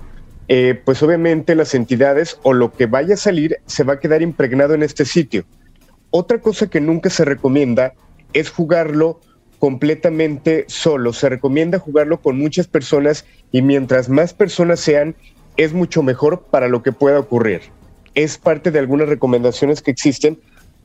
[0.52, 4.24] eh, pues obviamente las entidades o lo que vaya a salir se va a quedar
[4.24, 5.46] impregnado en este sitio.
[6.10, 7.94] Otra cosa que nunca se recomienda
[8.34, 9.22] es jugarlo
[9.60, 11.14] completamente solo.
[11.14, 15.16] Se recomienda jugarlo con muchas personas y mientras más personas sean,
[15.56, 17.62] es mucho mejor para lo que pueda ocurrir.
[18.16, 20.40] Es parte de algunas recomendaciones que existen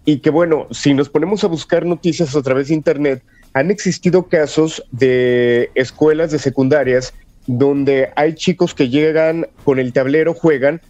[0.04, 3.22] y que bueno, si nos ponemos a buscar noticias a través de Internet,
[3.54, 7.14] han existido casos de escuelas de secundarias
[7.46, 10.80] donde hay chicos que llegan con el tablero, juegan,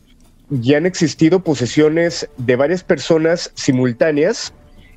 [0.51, 4.53] y han existido posesiones de varias personas simultáneas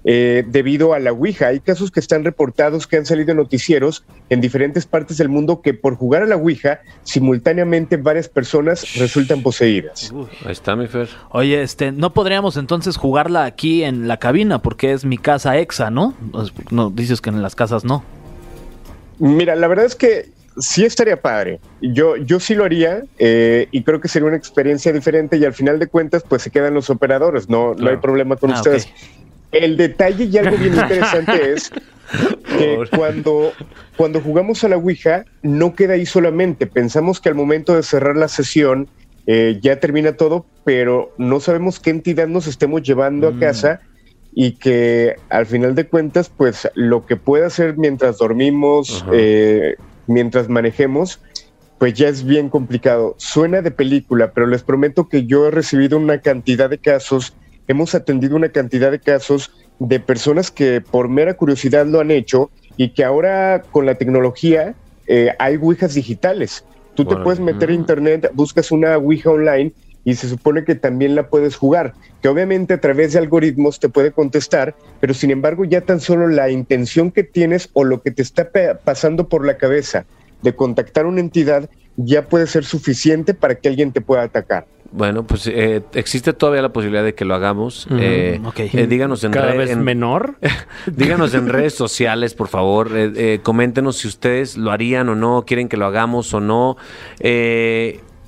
[0.09, 1.47] eh, debido a la Ouija.
[1.47, 5.61] Hay casos que están reportados que han salido en noticieros en diferentes partes del mundo
[5.61, 10.13] que por jugar a la Ouija, simultáneamente varias personas resultan poseídas.
[10.45, 11.09] Ahí está, mi Fer.
[11.31, 15.89] Oye, este, no podríamos entonces jugarla aquí en la cabina porque es mi casa exa,
[15.89, 16.13] ¿no?
[16.71, 18.03] No, dices que en las casas no.
[19.19, 21.59] Mira, la verdad es que sí estaría padre.
[21.81, 25.53] Yo, yo sí lo haría eh, y creo que sería una experiencia diferente y al
[25.53, 28.87] final de cuentas pues se quedan los operadores, no, no hay problema con Ah, ustedes.
[29.51, 31.71] El detalle y algo bien interesante es
[32.57, 33.53] que cuando,
[33.95, 36.67] cuando jugamos a la Ouija no queda ahí solamente.
[36.67, 38.87] Pensamos que al momento de cerrar la sesión
[39.25, 43.81] eh, ya termina todo, pero no sabemos qué entidad nos estemos llevando a casa
[44.33, 49.75] y que al final de cuentas, pues lo que pueda hacer mientras dormimos, eh,
[50.07, 51.19] mientras manejemos,
[51.77, 53.15] pues ya es bien complicado.
[53.17, 57.33] Suena de película, pero les prometo que yo he recibido una cantidad de casos,
[57.67, 62.49] hemos atendido una cantidad de casos de personas que por mera curiosidad lo han hecho
[62.77, 64.73] y que ahora con la tecnología
[65.05, 66.65] eh, hay ouijas digitales.
[66.95, 69.71] Tú te puedes meter a internet, buscas una ouija online
[70.07, 73.89] y se supone que también la puedes jugar, que obviamente a través de algoritmos te
[73.89, 78.11] puede contestar, pero sin embargo ya tan solo la intención que tienes o lo que
[78.11, 78.49] te está
[78.85, 80.05] pasando por la cabeza
[80.43, 84.65] de contactar una entidad ya puede ser suficiente para que alguien te pueda atacar.
[84.93, 87.89] Bueno, pues eh, existe todavía la posibilidad de que lo hagamos.
[87.99, 88.59] Eh, ok.
[88.59, 90.37] eh, díganos en Cada vez en- menor.
[90.87, 92.91] Díganos en redes sociales, por favor.
[92.95, 96.77] eh, eh, coméntenos si ustedes lo harían o no, quieren que lo hagamos o no.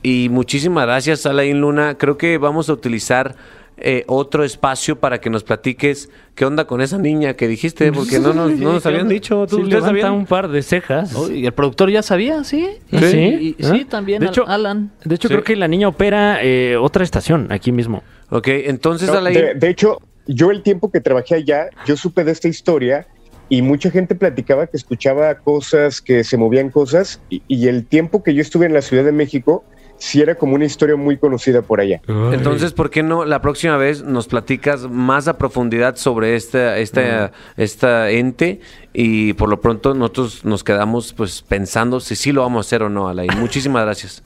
[0.02, 1.98] Y muchísimas gracias, Alain Luna.
[1.98, 3.36] Creo que vamos a utilizar
[3.78, 8.20] eh, otro espacio para que nos platiques qué onda con esa niña que dijiste, porque
[8.20, 9.46] no nos, no nos habían dicho.
[9.48, 10.20] ¿Tú, Sí, ¿Ustedes levanta sabían?
[10.20, 11.14] un par de cejas.
[11.16, 12.44] Oh, ¿Y el productor ya sabía?
[12.44, 12.68] Sí.
[12.92, 12.96] ¿Sí?
[12.98, 13.90] Y- y- sí, ¿Ah?
[13.90, 14.92] también De hecho, Alan.
[15.04, 15.34] De hecho, Sí.
[15.34, 18.04] creo que la niña opera eh, otra estación aquí mismo.
[18.30, 19.34] Ok, entonces, No, Alain.
[19.36, 23.08] de, de hecho, yo el tiempo que trabajé allá, yo supe de esta historia
[23.50, 28.24] y mucha gente platicaba que escuchaba cosas, que se movían cosas y, y el tiempo
[28.24, 29.64] que yo estuve en la Ciudad de México,
[30.00, 32.02] sí era como una historia muy conocida por allá.
[32.08, 37.32] Entonces, ¿por qué no la próxima vez nos platicas más a profundidad sobre esta, esta,
[37.58, 38.62] esta ente?
[38.94, 42.84] Y por lo pronto nosotros nos quedamos pues pensando si sí lo vamos a hacer
[42.84, 43.30] o no, Alain.
[43.38, 44.24] Muchísimas gracias.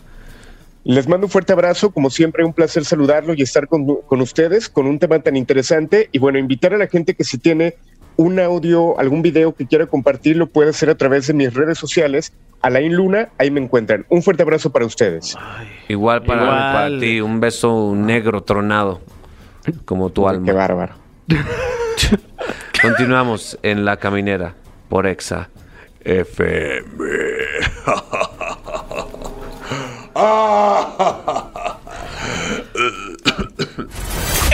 [0.86, 4.68] Les mando un fuerte abrazo, como siempre un placer saludarlo y estar con, con ustedes
[4.68, 7.76] con un tema tan interesante y bueno, invitar a la gente que si tiene
[8.16, 11.78] un audio, algún video que quiera compartir, lo puede hacer a través de mis redes
[11.78, 14.06] sociales, Alain Luna, ahí me encuentran.
[14.10, 15.36] Un fuerte abrazo para ustedes.
[15.90, 16.74] Igual para, Igual.
[16.74, 19.02] para ti, un beso negro tronado,
[19.86, 20.54] como tu Qué alma.
[20.54, 20.94] bárbaro.
[22.82, 24.56] Continuamos en La Caminera
[24.90, 25.50] por Exa
[26.04, 26.84] FM.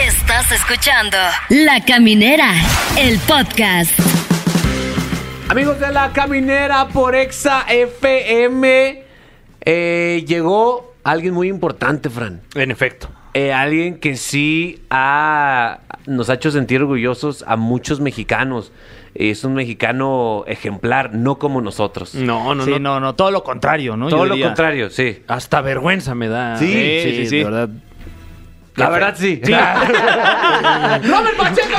[0.02, 1.16] Estás escuchando
[1.48, 2.52] La Caminera,
[2.96, 3.90] el podcast.
[5.48, 9.02] Amigos de la caminera por Exa FM,
[9.62, 12.40] Eh, llegó alguien muy importante, Fran.
[12.54, 13.10] En efecto.
[13.34, 18.70] Eh, alguien que sí ha- nos ha hecho sentir orgullosos a muchos mexicanos.
[19.14, 22.14] Es un mexicano ejemplar, no como nosotros.
[22.14, 22.78] No, no, sí, no.
[22.78, 24.08] no, no, todo lo contrario, ¿no?
[24.08, 24.46] Todo Yo lo diría.
[24.46, 25.22] contrario, sí.
[25.26, 26.56] Hasta vergüenza me da.
[26.56, 27.36] Sí, Eh, sí, sí, sí.
[27.38, 27.68] De verdad.
[28.76, 29.40] La verdad, sí.
[29.44, 31.76] ¡Rommel Pacheco!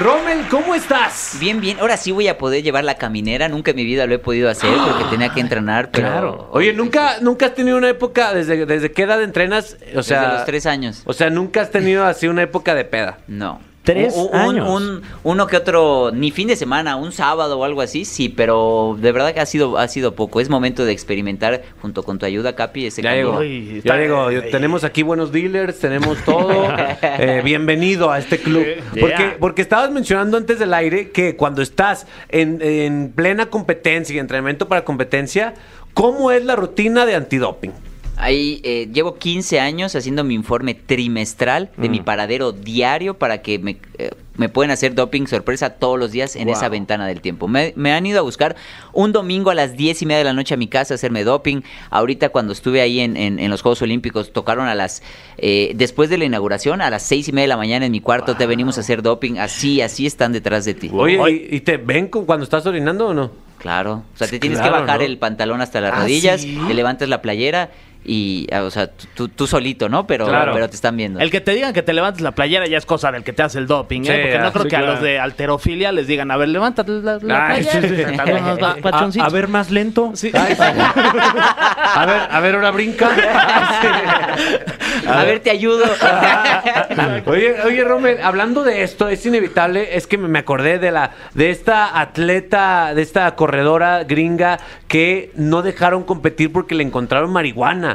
[0.00, 1.36] Rommel, ¿cómo estás?
[1.38, 1.78] Bien, bien.
[1.80, 3.48] Ahora sí voy a poder llevar la caminera.
[3.48, 6.08] Nunca en mi vida lo he podido hacer porque tenía que entrenar, pero...
[6.08, 6.48] Claro.
[6.52, 9.76] Oye, ¿nunca, ¿nunca has tenido una época, desde, desde qué edad entrenas?
[9.94, 11.02] O sea, Desde los tres años.
[11.04, 13.18] O sea, nunca has tenido así una época de peda.
[13.28, 13.60] No.
[13.84, 14.68] Tres Un- un- años.
[14.68, 18.96] un- uno que otro, ni fin de semana, un sábado o algo así, sí, pero
[18.98, 20.40] de verdad que ha sido, ha sido poco.
[20.40, 23.42] Es momento de experimentar junto con tu ayuda, Capi, ese Ya cambio.
[23.42, 24.30] ya.
[24.30, 26.48] Yo- tenemos aquí buenos dealers, tenemos todo.
[27.18, 28.64] Eh, bienvenido a este club.
[28.98, 29.36] Porque, Yeah.
[29.38, 34.66] porque estabas mencionando antes del aire que cuando estás en, en plena competencia y entrenamiento
[34.66, 35.54] para competencia,
[35.92, 37.72] ¿cómo es la rutina de antidoping?
[38.16, 41.92] Ahí eh, llevo 15 años haciendo mi informe trimestral de Mm.
[41.92, 46.36] mi paradero diario para que me, eh, me pueden hacer doping sorpresa todos los días
[46.36, 46.56] en Wow.
[46.56, 47.48] esa ventana del tiempo.
[47.48, 48.56] Me, me han ido a buscar
[48.92, 51.24] un domingo a las 10 y media de la noche a mi casa a hacerme
[51.24, 51.62] doping.
[51.90, 55.02] Ahorita cuando estuve ahí en, en- en los Juegos Olímpicos tocaron a las,
[55.38, 58.00] eh, después de la inauguración, a las 6 y media de la mañana en mi
[58.00, 59.38] cuarto te venimos a hacer doping.
[59.38, 60.90] Así, así están detrás de ti.
[60.92, 61.18] Oye,
[61.50, 63.30] ¿y, y te ven con- cuando estás orinando o no?
[63.58, 65.06] Claro, o sea, te tienes Claro, que bajar ¿no?
[65.06, 66.58] el pantalón hasta las ¿Ah, rodillas, sí?
[66.68, 67.70] te levantas la playera
[68.04, 70.06] y, ah, o sea, tú, tú solito, ¿no?
[70.06, 70.52] Pero, Claro.
[70.54, 71.20] pero te están viendo.
[71.20, 73.42] El que te digan que te levantes la playera ya es cosa del que te
[73.42, 74.04] hace el doping, ¿eh?
[74.04, 76.48] Sí, Porque ah, no creo sí, que a los de alterofilia les digan, a ver,
[76.48, 77.88] levántate la, la Ay, playera.
[77.88, 80.12] sí, A, ver, más lento.
[80.34, 83.08] A ver, a ver, ahora brinca.
[85.08, 85.84] a ver, te ayudo.
[87.26, 91.50] Oye, oye, Rommel, hablando de esto, es inevitable, es que me acordé de la, de
[91.50, 97.93] esta atleta, de esta corredora gringa que no dejaron competir porque le encontraron marihuana.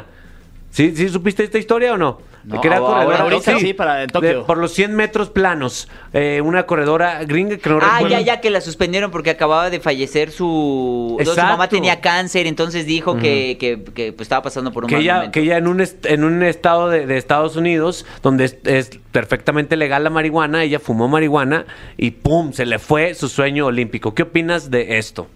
[0.70, 2.20] ¿Sí, sí supiste esta historia o no?
[2.42, 4.28] No, que era ahora- corredora ahorita sí, para en Tokio.
[4.38, 5.88] de- por los 100 metros planos.
[6.14, 8.08] Eh, una corredora gringa que no ah, recuerdo.
[8.08, 11.18] ya, ya que la suspendieron porque acababa de fallecer su...
[11.22, 14.88] no, su mamá tenía cáncer, entonces dijo que, que, que, pues, estaba pasando por un
[14.88, 15.32] que mal ella, momento.
[15.32, 18.90] que ella en un, est- en un estado de, de Estados Unidos donde es, es
[19.12, 21.66] perfectamente legal la marihuana, ella fumó marihuana
[21.98, 22.52] y ¡pum!
[22.54, 24.14] se le fue su sueño olímpico.
[24.14, 25.26] ¿Qué opinas de esto?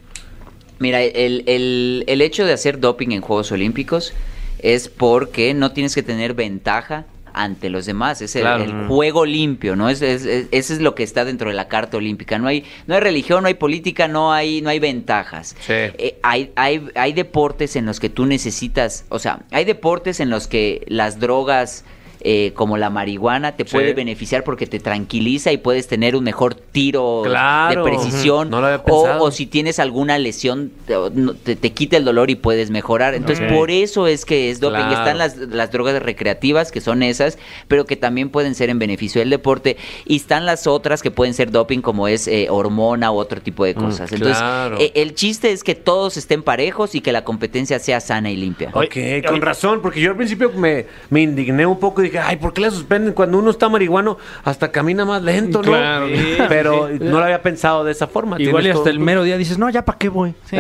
[0.79, 4.15] Mira, el, el- el hecho de hacer doping en Juegos Olímpicos
[4.65, 7.05] es porque no tienes que tener ventaja
[7.37, 8.63] ante los demás, es el, Claro.
[8.65, 9.91] el juego limpio, ¿no?
[9.91, 12.39] Es, es- es- eso es lo que está dentro de la carta olímpica.
[12.39, 15.57] No hay, no hay religión, no hay política, no hay, no hay ventajas.
[15.61, 15.73] Sí.
[15.73, 20.31] Eh, hay, hay, hay deportes en los que tú necesitas, o sea, hay deportes en
[20.31, 21.85] los que las drogas
[22.25, 26.55] eh, como la marihuana, te puede beneficiar porque te tranquiliza y puedes tener un mejor
[26.55, 27.85] tiro Claro.
[27.85, 28.49] de precisión.
[28.49, 28.51] Ujú.
[28.51, 29.23] No lo había o, pensado.
[29.25, 30.73] o si tienes alguna lesión,
[31.45, 33.15] te, te- quita el dolor y puedes mejorar.
[33.15, 34.79] Entonces, por eso es que es doping.
[34.79, 34.93] Claro.
[34.99, 39.21] Están las, las drogas recreativas, que son esas, pero que también pueden ser en beneficio
[39.21, 39.77] del deporte.
[40.07, 43.65] Y están las otras que pueden ser doping, como es eh, hormona u otro tipo
[43.65, 44.11] de cosas.
[44.13, 44.79] Entonces, claro.
[44.81, 48.37] eh, el chiste es que todos estén parejos y que la competencia sea sana y
[48.37, 48.71] limpia.
[48.73, 48.97] Ok,
[49.29, 52.53] con razón, porque yo al principio me, me indigné un poco y dije, ay, ¿por
[52.53, 54.19] qué le suspenden cuando uno está marihuano?
[54.45, 55.73] Hasta camina más lento, ¿no?
[55.73, 56.09] Claro.
[56.09, 58.41] Sí, Pero no lo había pensado de esa forma.
[58.41, 60.35] Igual y hasta todo el mero día dices, no, ya para qué voy.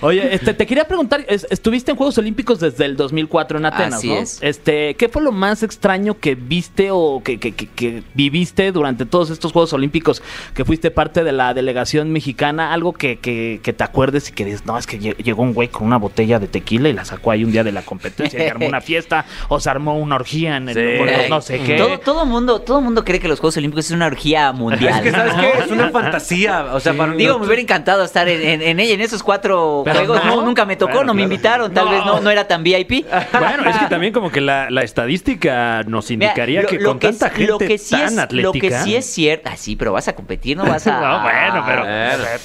[0.00, 3.94] Oye, este, te quería preguntar, es- estuviste en Juegos Olímpicos desde el 2004 en Atenas,
[3.94, 4.16] Así ¿no?
[4.16, 4.38] es.
[4.42, 9.06] Este, ¿qué fue lo más extraño que viste o que, que- que- que viviste durante
[9.06, 10.22] todos estos Juegos Olímpicos
[10.54, 12.72] que fuiste parte de la delegación mexicana?
[12.72, 15.54] Algo que, que- que te acuerdes y que dices, no, es que lle- llegó un
[15.54, 18.44] güey con una botella de tequila y la sacó ahí un día de la competencia
[18.44, 20.98] y armó una fiesta o se armó una orgía en el Sí.
[20.98, 21.76] con los no sé qué.
[21.76, 24.94] Todo, todo mundo, todo mundo cree que los Juegos Olímpicos es una orgía mundial.
[24.98, 25.64] Es que, ¿sabes qué?
[25.64, 26.74] Es una fantasía.
[26.74, 29.82] O sea, para Digo, me hubiera encantado estar en, en, en ella, en esos cuatro
[29.92, 30.24] Pero juegos.
[30.24, 30.36] no.
[30.36, 31.32] No, nunca me tocó, Bueno, no me claro.
[31.34, 31.90] invitaron, tal No.
[31.92, 33.04] vez no, no era tan VIP.
[33.32, 36.88] Bueno, es que también como que la, la estadística nos Mira, indicaría lo- que lo
[36.90, 38.46] con tanta es- gente lo que sí tan es, atlética...
[38.46, 39.48] Lo que sí es cierto.
[39.52, 41.00] Ah, sí, pero vas a competir, no vas a.
[41.06, 41.82] No, bueno, pero...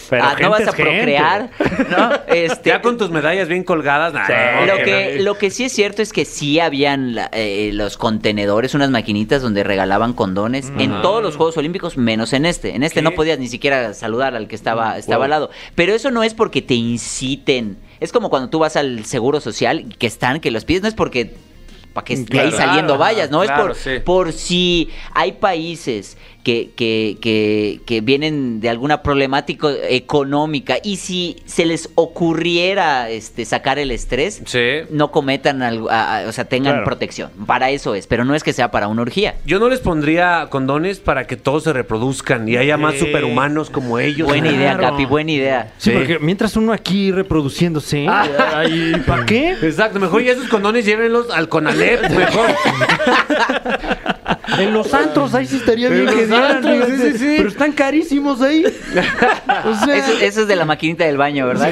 [0.10, 1.50] pero Ah, gente no vas es a procrear.
[1.90, 2.12] ¿no?
[2.28, 4.14] Este, Ya con tus medallas bien colgadas.
[4.14, 7.98] nah, lo que lo que sí es cierto es que sí habían la- eh, los
[7.98, 12.76] contenedores, unas maquinitas donde regalaban condones en todos los Juegos Olímpicos, menos en este.
[12.76, 13.02] En este ¿Qué?
[13.04, 15.50] no podías ni siquiera saludar al que estaba, estaba al lado.
[15.76, 16.74] Pero eso no es porque te
[18.00, 20.94] Es como cuando tú vas al Seguro Social, que están, que los pides, no es
[20.94, 21.36] porque
[21.94, 23.42] para que de ahí saliendo claro, vayas, ¿no?
[23.42, 23.90] claro, es sí.
[23.98, 30.96] por, por si hay países que, que, que, que vienen de alguna problemática económica y
[30.98, 34.60] si se les ocurriera este, sacar el estrés, Sí.
[34.90, 36.86] no cometan, algo, a- a- o sea, tengan Claro.
[36.86, 37.32] protección.
[37.46, 39.36] Para eso es, pero no es que sea para una orgía.
[39.46, 44.00] Yo no les pondría condones para que todos se reproduzcan y haya más superhumanos como
[44.00, 44.28] ellos.
[44.28, 44.78] Buena idea.
[44.78, 45.74] Capi, buena idea.
[45.78, 45.96] Sí, Sí.
[45.98, 49.52] porque mientras uno aquí reproduciéndose, ¿para qué?
[49.62, 52.48] Exacto, mejor ya esos condones llévenlos al Conalep, mejor.
[54.60, 56.28] En los antros ahí sí estaría bien En que
[56.62, 57.34] sí, sí, sí.
[57.38, 58.66] Pero están carísimos ahí.
[59.64, 61.70] O sea, Eso, eso es de la maquinita del baño, ¿verdad?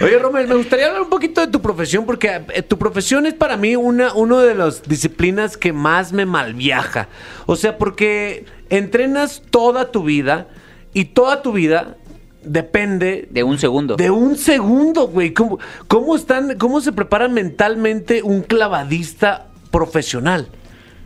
[0.00, 3.34] Oye, Romel, me gustaría hablar un poquito de tu profesión, porque eh, tu profesión es
[3.34, 7.08] para mí una, uno de las disciplinas que más me malviaja.
[7.46, 10.48] O sea, porque entrenas toda tu vida
[10.94, 11.96] y toda tu vida
[12.44, 13.96] depende De un segundo.
[13.96, 15.32] de un segundo, güey.
[15.32, 20.48] ¿Cómo, cómo están, cómo se prepara mentalmente un clavadista profesional?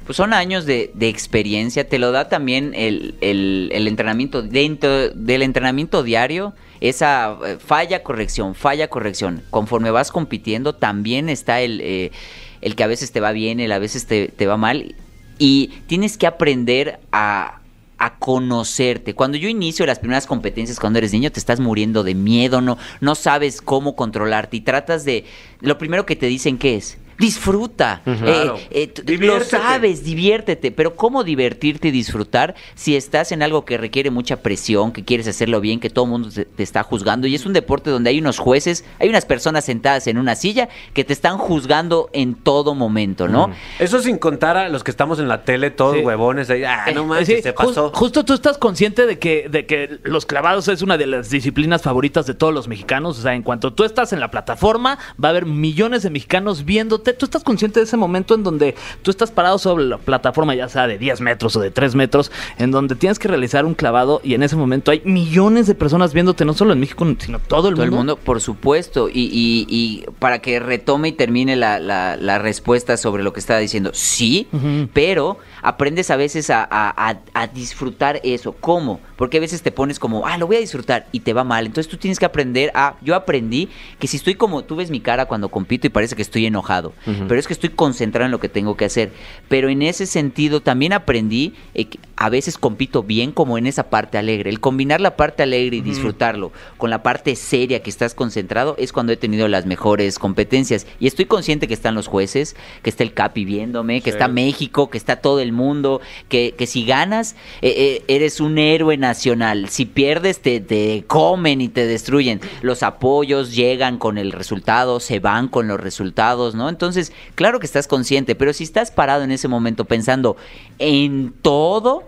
[0.07, 4.41] Pues son años de, de experiencia, te lo da también el, el- entrenamiento.
[4.41, 9.43] Dentro del entrenamiento diario, esa eh, falla, corrección, falla, corrección.
[9.51, 12.13] Conforme vas compitiendo, también está el, eh,
[12.61, 14.95] el que a veces te va bien, el a veces te, te va mal.
[15.41, 17.59] Y tienes que aprender a,
[17.99, 19.13] a conocerte.
[19.15, 22.79] Cuando yo inicio las primeras competencias cuando eres niño, te estás muriendo de miedo, no,
[23.01, 25.25] no sabes cómo controlarte y tratas de...
[25.61, 26.97] Lo primero que te dicen que es...
[27.19, 28.59] Disfruta, Eh, Claro.
[28.71, 33.79] eh, tú- lo sabes, diviértete, pero ¿cómo divertirte y disfrutar si estás en algo que
[33.79, 37.27] requiere mucha presión, que quieres hacerlo bien, que todo el mundo te, te está juzgando?
[37.27, 40.69] Y es un deporte donde hay unos jueces, hay unas personas sentadas en una silla
[40.95, 43.51] que te están juzgando en todo momento, ¿no?
[43.79, 46.03] Eso sin contar a los que estamos en la tele, todos Sí.
[46.03, 46.51] huevones.
[46.51, 47.91] Ahí, ah, no Eh, manches, sí, se pasó.
[47.95, 51.83] justo tú estás consciente de que, de que los clavados es una de las disciplinas
[51.83, 53.19] favoritas de todos los mexicanos.
[53.19, 56.65] O sea, en cuanto tú estás en la plataforma, va a haber millones de mexicanos
[56.65, 57.06] viéndote.
[57.15, 60.69] Tú estás consciente de ese momento en donde tú estás parado sobre la plataforma, ya
[60.69, 64.21] sea de 10 metros o de 3 metros, en donde tienes que realizar un clavado
[64.25, 67.69] y en ese momento hay millones de personas viéndote, no solo en México, sino todo
[67.69, 68.15] el Todo el mundo.
[68.15, 69.09] mundo, por supuesto.
[69.09, 73.41] Y, y- y para que retome y termine la, la- la respuesta sobre lo que
[73.41, 74.49] estaba diciendo, sí,
[74.93, 78.53] pero aprendes a veces a, a- a- a disfrutar eso.
[78.53, 79.01] ¿Cómo?
[79.17, 81.67] Porque a veces te pones como, ah, lo voy a disfrutar y te va mal.
[81.67, 82.95] Entonces tú tienes que aprender a.
[83.03, 84.63] Yo aprendí que si estoy como.
[84.63, 86.93] Tú ves mi cara cuando compito y parece que estoy enojado,
[87.27, 89.11] pero es que estoy concentrado en lo que tengo que hacer.
[89.49, 93.91] Pero en ese sentido también aprendí eh, que a veces compito bien como en esa
[93.91, 94.49] parte alegre.
[94.51, 98.93] El combinar la parte alegre y disfrutarlo con la parte seria que estás concentrado es
[98.93, 100.87] cuando he tenido las mejores competencias.
[101.01, 104.89] Y estoy consciente que están los jueces, que está el Capi viéndome, que está México,
[104.91, 109.69] que está todo el mundo, que, que si ganas eh, eh, eres un héroe nacional.
[109.69, 112.41] Si pierdes te, te comen y te destruyen.
[112.63, 116.69] Los apoyos llegan con el resultado, se van con los resultados, ¿no?
[116.69, 120.37] Entonces, claro que estás consciente, pero si estás parado en ese momento pensando
[120.79, 122.05] en todo,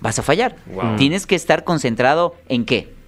[0.00, 0.56] vas a fallar.
[0.96, 2.99] Tienes que estar concentrado en qué?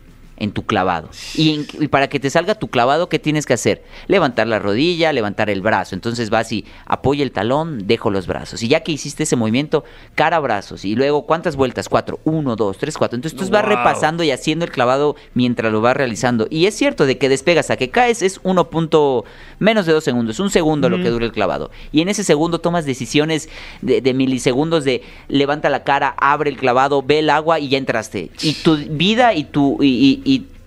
[0.42, 1.08] En tu clavado.
[1.36, 3.84] Y, en- y para que te salga tu clavado, ¿qué tienes que hacer?
[4.08, 5.94] Levantar la rodilla, levantar el brazo.
[5.94, 8.60] Entonces vas y apoya el talón, dejo los brazos.
[8.64, 9.84] Y ya que hiciste ese movimiento,
[10.16, 10.84] cara, brazos.
[10.84, 11.88] Y luego, ¿cuántas vueltas?
[11.88, 12.18] Cuatro.
[12.24, 13.14] Uno, dos, tres, cuatro.
[13.14, 16.48] Entonces tú vas repasando y haciendo el clavado mientras lo vas realizando.
[16.50, 19.24] Y es cierto, de que despegas a que caes es uno punto
[19.60, 21.70] menos de dos segundos, un segundo lo que dura el clavado.
[21.92, 23.48] Y en ese segundo tomas decisiones
[23.80, 27.78] de, de milisegundos de levanta la cara, abre el clavado, ve el agua y ya
[27.78, 28.30] entraste.
[28.42, 30.20] Y tu vida y tu, y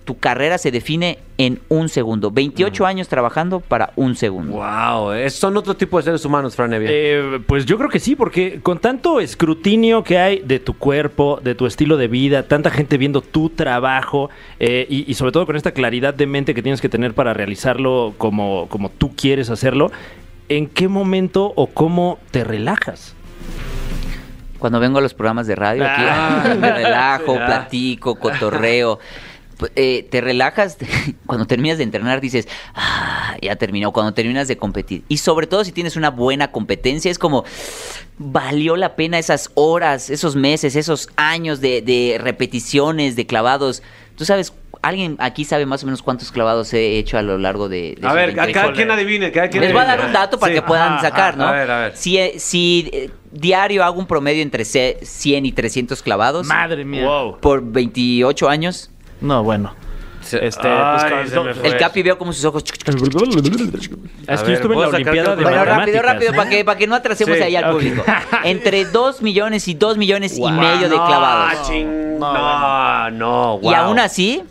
[0.06, 2.30] tu carrera se define en un segundo.
[2.30, 4.52] 28 años trabajando para un segundo.
[4.52, 6.88] Wow, es- son otro tipo de seres humanos, Fran Evia.
[6.90, 11.40] Eh, pues yo creo que sí, porque con tanto escrutinio que hay de tu cuerpo,
[11.42, 14.30] de tu estilo de vida, tanta gente viendo tu trabajo
[14.60, 17.34] eh, y, y sobre todo con esta claridad de mente que tienes que tener para
[17.34, 19.90] realizarlo como, como tú quieres hacerlo,
[20.48, 23.14] ¿en qué momento o cómo te relajas?
[24.58, 26.54] Cuando vengo a los programas de radio, aquí Ah.
[26.60, 27.46] me relajo, Ah.
[27.46, 28.98] platico, cotorreo.
[29.58, 30.76] P- eh, te relajas,
[31.26, 35.02] cuando terminas de entrenar dices, ah, ya terminó, cuando terminas de competir.
[35.08, 37.44] Y sobre todo si tienes una buena competencia, es como,
[38.18, 43.82] valió la pena esas horas, esos meses, esos años de, de repeticiones, de clavados.
[44.16, 47.68] Tú sabes, alguien aquí sabe más o menos cuántos clavados he hecho a lo largo
[47.68, 47.96] de...
[48.00, 50.38] de a ver, 28 cada quien adivine, cada quien les voy a dar un dato
[50.38, 50.60] para Sí.
[50.60, 51.46] que puedan Ajá, sacar, ajá, ¿no?
[51.48, 51.96] A ver, a ver.
[51.96, 56.84] Si, eh, si eh, diario hago un promedio entre ce- 100 y 300 clavados Madre
[56.84, 57.06] mía.
[57.42, 58.90] por 28 años,
[59.20, 59.74] No, bueno.
[60.32, 61.68] Este, Ay, pues, me con- fue.
[61.68, 62.64] el Capi veo como sus ojos...
[62.64, 66.02] Es que yo estuve en ¿puedo la sacar Olimpiada de Bueno, rápido, Matemáticas.
[66.04, 67.70] rápido, para que, para que no atrasemos Sí, ahí al ok.
[67.72, 68.04] público.
[68.44, 70.48] Entre 2 millones y 2 millones Wow.
[70.48, 71.70] y medio de No, clavados.
[71.70, 73.74] ching- No, no, no, Y wow.
[73.76, 74.42] aún así,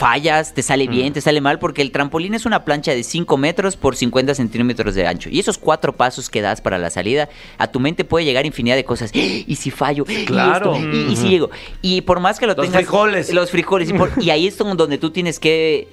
[0.00, 3.36] fallas, te sale bien, te sale mal, porque el trampolín es una plancha de 5
[3.36, 5.28] metros por 50 centímetros de ancho.
[5.30, 7.28] Y esos cuatro pasos que das para la salida,
[7.58, 9.10] a tu mente puede llegar infinidad de cosas.
[9.14, 10.06] ¿Y si fallo?
[10.08, 10.74] ¿Y Claro.
[10.74, 11.50] ¿Y, y si llego?
[11.82, 12.78] Y por más que lo Los tengas...
[12.80, 13.30] frijoles.
[13.34, 13.90] Los frijoles.
[13.90, 15.86] Y, por- y ahí es donde tú tienes que...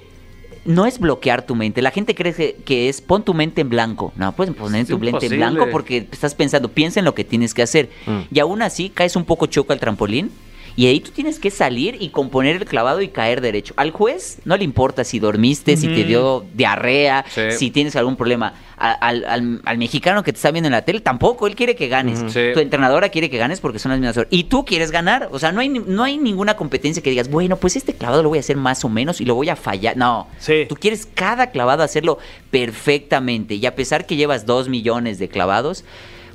[0.64, 1.82] No es bloquear tu mente.
[1.82, 4.12] La gente cree que, que es pon tu mente en blanco.
[4.16, 7.24] No, puedes poner Es tu mente en blanco porque estás pensando, piensa en lo que
[7.24, 7.90] tienes que hacer.
[8.06, 8.20] Mm.
[8.34, 10.30] Y aún así caes un poco choco al trampolín.
[10.78, 13.74] Y ahí tú tienes que salir y componer el clavado y caer derecho.
[13.76, 17.50] Al juez no le importa si dormiste, si te dio diarrea, Sí.
[17.50, 18.54] si tienes algún problema.
[18.76, 21.88] Al, al- al mexicano que te está viendo en la tele tampoco, él quiere que
[21.88, 22.20] ganes.
[22.32, 22.50] Sí.
[22.54, 24.28] Tu entrenadora quiere que ganes porque son las mismas horas.
[24.30, 25.28] Y tú quieres ganar.
[25.32, 28.28] O sea, no hay, no hay ninguna competencia que digas, bueno, pues este clavado lo
[28.28, 29.96] voy a hacer más o menos y lo voy a fallar.
[29.96, 30.28] No.
[30.38, 30.66] Sí.
[30.68, 32.18] Tú quieres cada clavado hacerlo
[32.52, 33.54] perfectamente.
[33.56, 35.84] Y a pesar que llevas dos millones de clavados,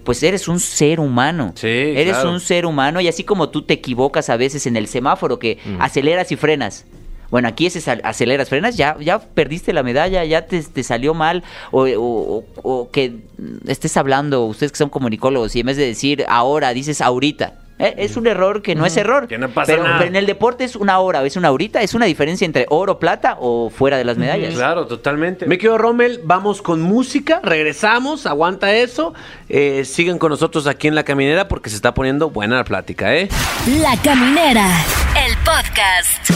[0.03, 1.53] pues eres un ser humano.
[1.55, 2.31] Sí, Eres claro.
[2.31, 5.57] un ser humano y así como tú te equivocas a veces en el semáforo que
[5.79, 6.85] aceleras y frenas.
[7.31, 11.43] Bueno, aquí es aceleras, frenas, ya, ya perdiste la medalla, ya te, te salió mal,
[11.71, 15.87] o, o- o- que mm, estés hablando, ustedes que son comunicólogos, y en vez de
[15.87, 17.55] decir ahora, dices ahorita.
[17.79, 17.95] ¿Eh?
[17.97, 19.27] Es un error que no es error.
[19.27, 19.97] Que no pasa pero, nada.
[19.99, 22.99] pero en el deporte es una hora, es una ahorita, es una diferencia entre oro,
[22.99, 24.53] plata o fuera de las medallas.
[24.53, 25.45] Claro, totalmente.
[25.45, 29.13] Me quedo Rommel, vamos con música, regresamos, aguanta eso.
[29.49, 33.15] Eh, sigan con nosotros aquí en La Caminera porque se está poniendo buena la plática,
[33.15, 33.29] ¿eh?
[33.81, 34.67] La Caminera,
[35.25, 36.31] el podcast.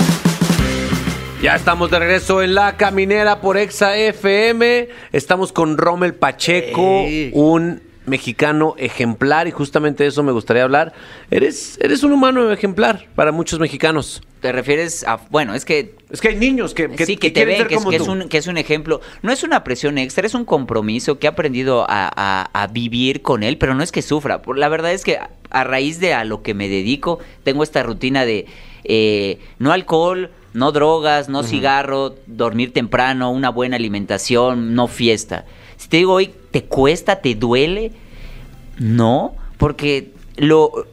[1.42, 4.90] Ya estamos de regreso en La Caminera por Exa FM.
[5.12, 10.94] Estamos con Rommel Pacheco, un mexicano ejemplar y justamente de eso me gustaría hablar.
[11.30, 14.24] Eres, eres un humano ejemplar para muchos mexicanos.
[14.42, 15.18] ¿Te refieres a.?
[15.30, 17.76] Bueno, es que Es que hay niños que, que, sí, que, que te ven, que
[17.76, 19.02] es, que un, que es un ejemplo.
[19.22, 23.22] No es una presión extra, es un compromiso que he aprendido a, a- a vivir
[23.22, 24.42] con él, pero no es que sufra.
[24.56, 27.84] La verdad es que a, a raíz de a lo que me dedico, tengo esta
[27.84, 28.46] rutina de
[28.86, 35.46] eh, no alcohol, no drogas, no cigarro, dormir temprano, una buena alimentación, no fiesta.
[35.76, 37.92] Si te digo hoy, ¿te cuesta, te duele?
[38.80, 40.88] No, porque lo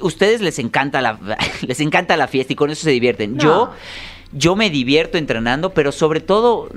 [0.00, 1.18] ustedes les encanta la
[1.66, 3.36] les encanta la fiesta y con eso se divierten.
[3.36, 3.72] Yo
[4.32, 6.70] yo me divierto entrenando, pero sobre todo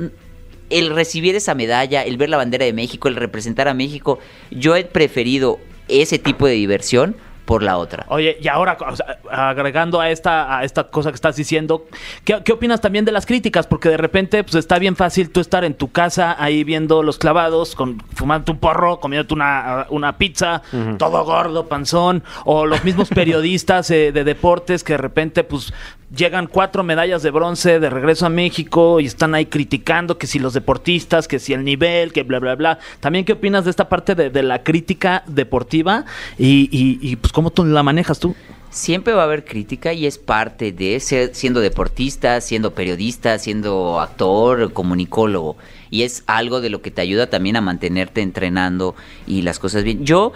[0.69, 4.19] el recibir esa medalla, el ver la bandera de México, el representar a México,
[4.51, 7.15] yo he preferido ese tipo de diversión
[7.49, 8.05] por la otra.
[8.09, 11.87] Oye, y ahora, o sea, agregando a esta, a esta cosa que estás diciendo,
[12.23, 13.65] ¿qué, qué opinas también de las críticas?
[13.65, 17.17] Porque de repente, pues está bien fácil tú estar en tu casa ahí viendo los
[17.17, 20.61] clavados, con, fumando un porro, comiéndote una, una pizza,
[20.99, 25.73] todo gordo, panzón, o los mismos periodistas eh, de deportes que de repente, pues
[26.15, 30.39] llegan cuatro medallas de bronce de regreso a México y están ahí criticando que si
[30.39, 32.79] los deportistas, que si el nivel, que bla, bla, bla.
[32.99, 36.05] También, ¿qué opinas de esta parte de, la crítica deportiva
[36.37, 38.35] y, y, y, pues cómo tú la manejas tú?
[38.69, 43.99] Siempre va a haber crítica y es parte de ser, siendo deportista, siendo periodista, siendo
[43.99, 45.57] actor, comunicólogo.
[45.89, 48.95] Y es algo de lo que te ayuda también a mantenerte entrenando
[49.25, 50.05] y las cosas bien.
[50.05, 50.33] Yo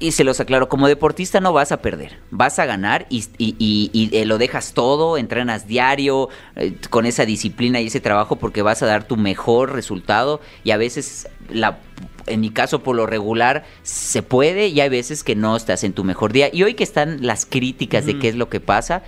[0.00, 3.54] y se los aclaro, como deportista no vas a perder, vas a ganar y, y-
[3.58, 8.36] y- y, eh, lo dejas todo, entrenas diario, eh, con esa disciplina y ese trabajo
[8.36, 11.78] porque vas a dar tu mejor resultado y a veces, la,
[12.26, 15.92] en mi caso por lo regular, se puede y hay veces que no estás en
[15.92, 16.48] tu mejor día.
[16.52, 19.02] Y hoy que están las críticas de qué es lo que pasa,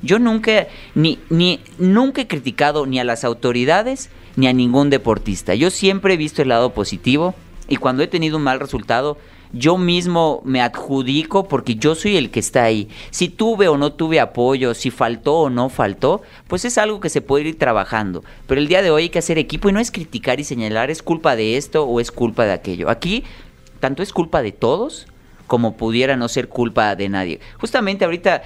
[0.00, 5.54] yo nunca, ni, ni, nunca he criticado ni a las autoridades ni a ningún deportista.
[5.54, 7.34] Yo siempre he visto el lado positivo
[7.68, 9.18] y cuando he tenido un mal resultado,
[9.52, 12.88] yo mismo me adjudico porque yo soy el que está ahí.
[13.10, 17.08] Si tuve o no tuve apoyo, si faltó o no faltó, pues es algo que
[17.08, 18.24] se puede ir trabajando.
[18.46, 20.90] Pero el día de hoy hay que hacer equipo y no es criticar y señalar
[20.90, 22.90] es culpa de esto o es culpa de aquello.
[22.90, 23.24] Aquí
[23.80, 25.06] tanto es culpa de todos
[25.46, 27.40] como pudiera no ser culpa de nadie.
[27.58, 28.42] Justamente ahorita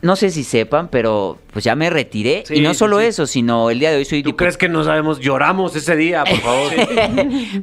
[0.00, 3.06] no sé si sepan, pero pues ya me retiré Sí, y no sí, solo sí.
[3.06, 5.20] eso, sino el día de hoy soy ¿Tú crees que no sabemos?
[5.20, 6.72] Lloramos ese día, por favor.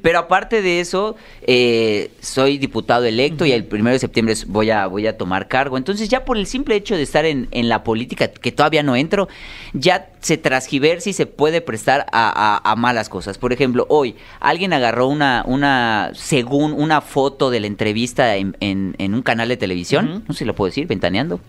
[0.01, 4.87] Pero aparte de eso, eh, soy diputado electo y el primero de septiembre voy a,
[4.87, 5.77] voy a tomar cargo.
[5.77, 8.95] Entonces ya por el simple hecho de estar en, en la política, que todavía no
[8.95, 9.27] entro,
[9.73, 13.37] ya se transgiversa y se puede prestar a, a- a malas cosas.
[13.37, 18.95] Por ejemplo, hoy alguien agarró una, una según una foto de la entrevista en, en-
[18.97, 21.39] en un canal de televisión, no sé si lo puedo decir, ventaneando,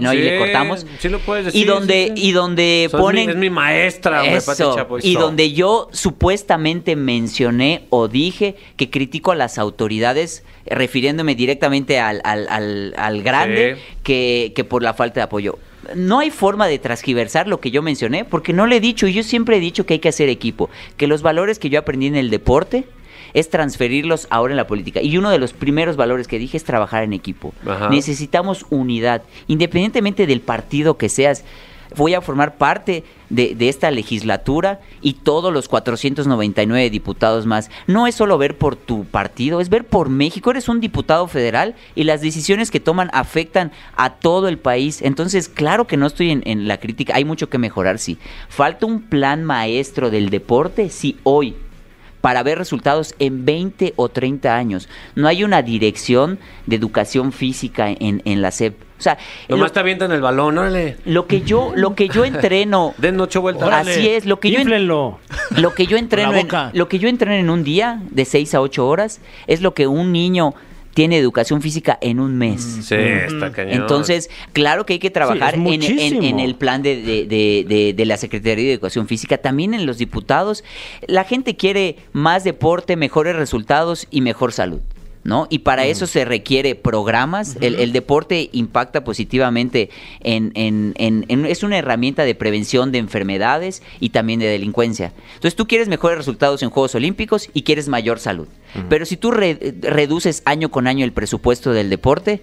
[0.00, 0.86] no ahí Sí, le cortamos.
[0.98, 2.28] sí lo puedes decir, y donde, sí, sí.
[2.28, 5.00] y donde mi- ponen es mi maestra, hombre, Pati Chapoy.
[5.04, 11.98] y donde yo supuestamente mencioné o dije que critico a las autoridades, eh, refiriéndome directamente
[11.98, 13.82] al, al, al- al grande, Sí.
[14.02, 15.58] que, que por la falta de apoyo.
[15.94, 19.12] No hay forma de transgiversar lo que yo mencioné, porque no le he dicho, y
[19.14, 22.06] yo siempre he dicho que hay que hacer equipo, que los valores que yo aprendí
[22.06, 22.84] en el deporte
[23.34, 25.00] es transferirlos ahora en la política.
[25.02, 27.52] Y uno de los primeros valores que dije es trabajar en equipo.
[27.66, 27.88] Ajá.
[27.90, 31.44] Necesitamos unidad, independientemente del partido que seas.
[31.96, 37.68] Voy a formar parte de, de esta legislatura y todos los 499 diputados más.
[37.88, 40.52] No es solo ver por tu partido, es ver por México.
[40.52, 45.02] Eres un diputado federal y las decisiones que toman afectan a todo el país.
[45.02, 47.16] Entonces, claro que no estoy en, en la crítica.
[47.16, 48.18] Hay mucho que mejorar, sí.
[48.48, 51.56] Falta un plan maestro del deporte, sí, hoy
[52.20, 54.88] para ver resultados en 20 o 30 años.
[55.14, 58.74] No hay una dirección de educación física en, en la SEP.
[58.98, 59.16] O sea,
[59.48, 60.98] Nomás lo, te avientan el balón, órale.
[61.06, 63.66] lo que yo lo que yo entreno Den ocho vueltas.
[63.66, 64.58] Órale, Así es, lo que yo
[65.56, 66.70] lo que yo entreno en, boca.
[66.74, 69.86] lo que yo entreno en un día de 6 a 8 horas es lo que
[69.86, 70.54] un niño
[70.94, 72.60] tiene educación física en un mes.
[72.82, 73.74] Sí, está cañón.
[73.82, 76.22] Entonces, claro que hay que trabajar en, en- muchísimo.
[76.22, 79.86] en el plan de, de- de- de- de la Secretaría de Educación Física, también en
[79.86, 80.64] los diputados.
[81.06, 84.80] La gente quiere más deporte, mejores resultados y mejor salud.
[85.30, 85.46] ¿No?
[85.48, 87.56] Y para eso se requiere programas.
[87.60, 89.88] el, el deporte impacta positivamente
[90.24, 95.12] en, en- en- en- Es una herramienta de prevención de enfermedades y también de delincuencia.
[95.34, 98.48] Entonces tú quieres mejores resultados en Juegos Olímpicos y quieres mayor salud.
[98.88, 102.42] Pero si tú re- reduces año con año el presupuesto del deporte,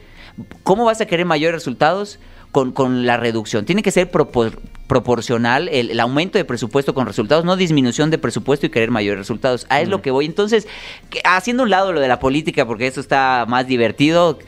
[0.64, 2.20] ¿cómo vas a querer mayores resultados?
[2.58, 3.66] Con, con la reducción.
[3.66, 8.18] Tiene que ser propor- proporcional el, el aumento de presupuesto con resultados, no disminución de
[8.18, 9.68] presupuesto y querer mayores resultados.
[9.70, 10.26] A es lo que voy.
[10.26, 10.68] Entonces,
[11.12, 14.40] que- haciendo un lado lo de la política, porque eso está más divertido,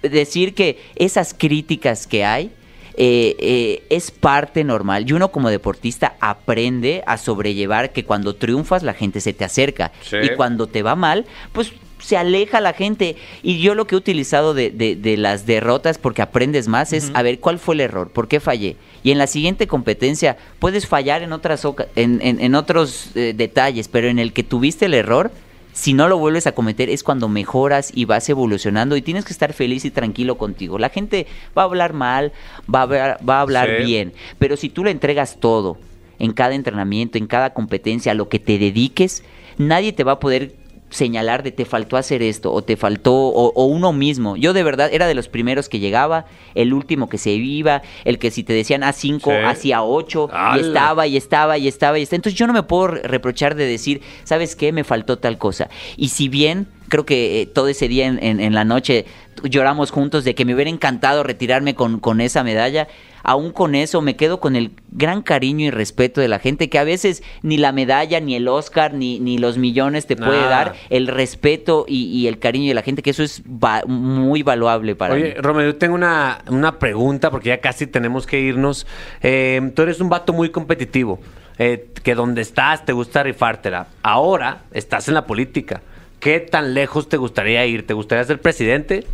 [0.00, 2.50] decir que esas críticas que hay,
[2.96, 8.82] eh, eh, es parte normal y uno como deportista aprende a sobrellevar que cuando triunfas
[8.82, 10.16] la gente se te acerca Sí.
[10.22, 13.16] y cuando te va mal, pues se aleja la gente.
[13.42, 17.10] Y yo lo que he utilizado de, de- de las derrotas, porque aprendes más, es
[17.14, 18.76] a ver cuál fue el error, por qué fallé.
[19.02, 21.64] Y en la siguiente competencia puedes fallar en, otras
[21.96, 25.30] en, en- en otros eh, detalles, pero en el que tuviste el error,
[25.72, 29.32] si no lo vuelves a cometer es cuando mejoras y vas evolucionando y tienes que
[29.32, 30.78] estar feliz y tranquilo contigo.
[30.78, 31.26] La gente
[31.56, 32.32] va a hablar mal,
[32.72, 33.84] va a hablar, va a hablar Sí.
[33.84, 35.78] bien, pero si tú le entregas todo
[36.18, 39.22] en cada entrenamiento, en cada competencia, a lo que te dediques,
[39.58, 40.54] nadie te va a poder
[40.90, 44.36] señalar de te faltó hacer esto o te faltó o, o uno mismo.
[44.36, 48.18] Yo de verdad era de los primeros que llegaba, el último que se iba, el
[48.18, 49.36] que si te decían a 5, Sí.
[49.46, 52.16] hacía 8 y estaba y estaba y estaba y estaba.
[52.16, 54.72] Entonces yo no me puedo re- reprochar de decir, ¿sabes qué?
[54.72, 55.70] Me faltó tal cosa.
[55.96, 59.06] Y si bien creo que eh, todo ese día en, en- en la noche
[59.44, 62.88] lloramos juntos de que me hubiera encantado retirarme con, con esa medalla,
[63.22, 66.78] aún con eso me quedo con el gran cariño y respeto de la gente que
[66.78, 70.74] a veces ni la medalla, ni el Oscar, ni, ni los millones te puede dar,
[70.90, 74.94] el respeto y, y el cariño de la gente, que eso es va- muy valuable
[74.94, 75.40] para Oye, mí.
[75.40, 78.86] Romero, yo tengo una, una pregunta porque ya casi tenemos que irnos.
[79.22, 81.18] Eh, tú eres un vato muy competitivo,
[81.58, 83.86] eh, que donde estás te gusta rifártela.
[84.02, 85.80] Ahora estás en la política.
[86.20, 87.86] ¿Qué tan lejos te gustaría ir?
[87.86, 89.06] ¿Te gustaría ser presidente?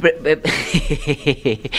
[0.00, 0.40] Pre-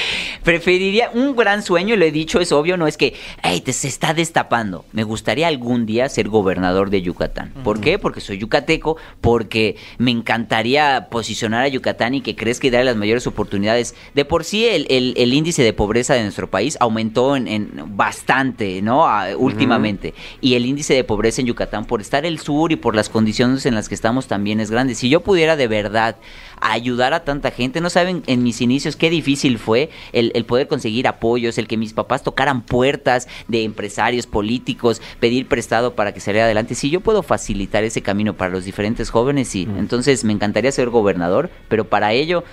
[0.44, 3.14] preferiría un gran sueño, lo he dicho, es obvio, no es que
[3.44, 4.86] "Ey, te se está destapando.
[4.92, 7.52] Me gustaría algún día ser gobernador de Yucatán.
[7.64, 8.00] ¿Por qué?
[8.00, 12.96] Porque soy yucateco, porque me encantaría posicionar a Yucatán y que crezca y darle las
[12.98, 13.96] mayores oportunidades.
[14.14, 17.72] De por sí, el, el- el índice de pobreza de nuestro país aumentó en, en
[17.98, 19.06] bastante, ¿no?
[19.38, 20.14] Últimamente.
[20.42, 23.66] Y el índice de pobreza en Yucatán, por estar el sur y por las condiciones
[23.66, 24.96] en las que estamos, también es grande.
[24.96, 26.16] Si yo pudiera de verdad
[26.62, 30.68] ayudar a tanta gente, no saben en mis inicios qué difícil fue el, el poder
[30.68, 36.20] conseguir apoyos, el que mis papás tocaran puertas de empresarios políticos, pedir prestado para que
[36.20, 36.76] saliera adelante.
[36.76, 39.68] Si yo puedo facilitar ese camino para los diferentes jóvenes, sí.
[39.78, 42.44] Entonces me encantaría ser gobernador, pero para ello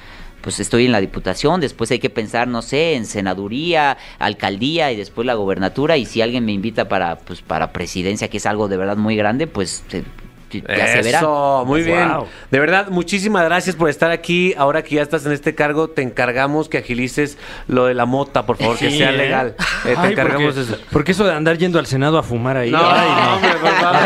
[0.40, 4.96] pues estoy en la diputación, después hay que pensar, no sé, en senaduría, alcaldía y
[4.96, 8.68] después la gobernatura y si alguien me invita para pues para presidencia, que es algo
[8.68, 9.84] de verdad muy grande, pues
[10.50, 11.18] ya se verá.
[11.18, 12.08] Eso, muy bien.
[12.08, 12.26] Wow.
[12.50, 14.54] De verdad, muchísimas gracias por estar aquí.
[14.56, 18.46] Ahora que ya estás en este cargo, te encargamos que agilices lo de la mota,
[18.46, 19.16] por favor, que sea ¿eh?
[19.16, 19.54] legal.
[19.84, 20.78] Eh, te Ay, encargamos porque, eso.
[20.90, 22.70] Porque eso de andar yendo al Senado a fumar ahí.
[22.70, 24.00] No, ay, hombre, por favor.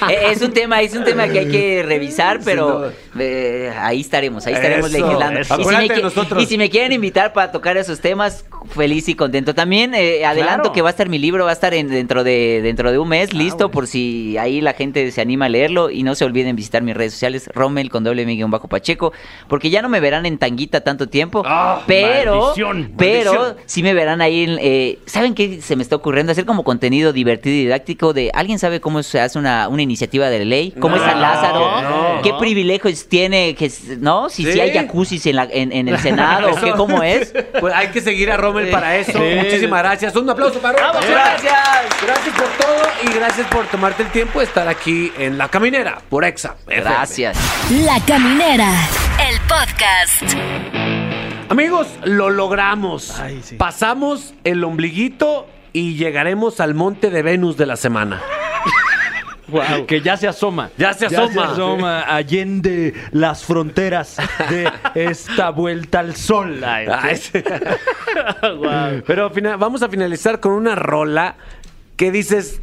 [0.00, 0.14] Ay.
[0.14, 4.46] Eh, Es un tema, es un tema que hay que revisar, pero eh, ahí estaremos,
[4.46, 5.40] ahí estaremos Eso, legislando.
[5.40, 5.60] eso.
[5.60, 6.42] Y, si me, de qui- nosotros.
[6.42, 8.44] y si me quieren invitar para tocar esos temas,
[8.74, 9.54] feliz y contento.
[9.54, 10.72] También eh, adelanto Claro.
[10.72, 13.08] que va a estar mi libro, va a estar en- dentro de dentro de un
[13.08, 15.90] mes, Ah, listo, por si ahí la gente se anima a leerlo.
[15.90, 19.12] Y no se olviden visitar mis redes sociales, Rommel con doble M guion bajo Pacheco,
[19.48, 23.56] porque ya no me verán en tanguita tanto tiempo, Ah, pero, maldición, pero maldición.
[23.66, 24.44] sí me verán ahí.
[24.44, 26.32] en, eh, ¿Saben qué se me está ocurriendo?
[26.32, 28.30] Hacer como contenido divertido y didáctico de.
[28.34, 30.72] ¿Alguien sabe cómo se hace una, una iniciativa de ley?
[30.80, 31.82] ¿Cómo es San Lázaro?
[31.82, 32.38] no, ¿Qué no.
[32.38, 33.54] privilegios tiene?
[33.54, 34.28] Que, ¿No?
[34.28, 36.72] Si, si hay jacuzzis en, la- en, en el Senado, ¿o qué.
[36.72, 37.32] ¿cómo es?
[37.60, 39.12] Pues hay que seguir a Rommel para eso.
[39.12, 39.34] Sí.
[39.36, 40.16] Muchísimas gracias.
[40.16, 40.92] Un aplauso para Rommel.
[40.94, 41.58] ¡Vamos, gracias!
[42.06, 46.00] Gracias por todo y gracias por tomarte el tiempo de estar aquí en La Caminera
[46.08, 46.56] por Exa.
[46.66, 46.80] FM.
[46.82, 47.38] Gracias.
[47.84, 48.70] La Caminera,
[49.28, 50.36] el podcast.
[51.48, 53.18] Amigos, lo logramos.
[53.20, 53.56] Ay, sí.
[53.56, 58.20] Pasamos el ombliguito y llegaremos al monte de Venus de la semana.
[59.86, 60.70] Que ya se asoma.
[60.78, 61.32] Ya se Ya asoma.
[61.34, 64.16] se asoma allende las fronteras
[64.48, 66.62] de esta vuelta al sol.
[66.64, 67.32] Ay, Ay, sí.
[69.06, 71.34] Pero vamos a finalizar con una rola
[71.96, 72.62] que dices,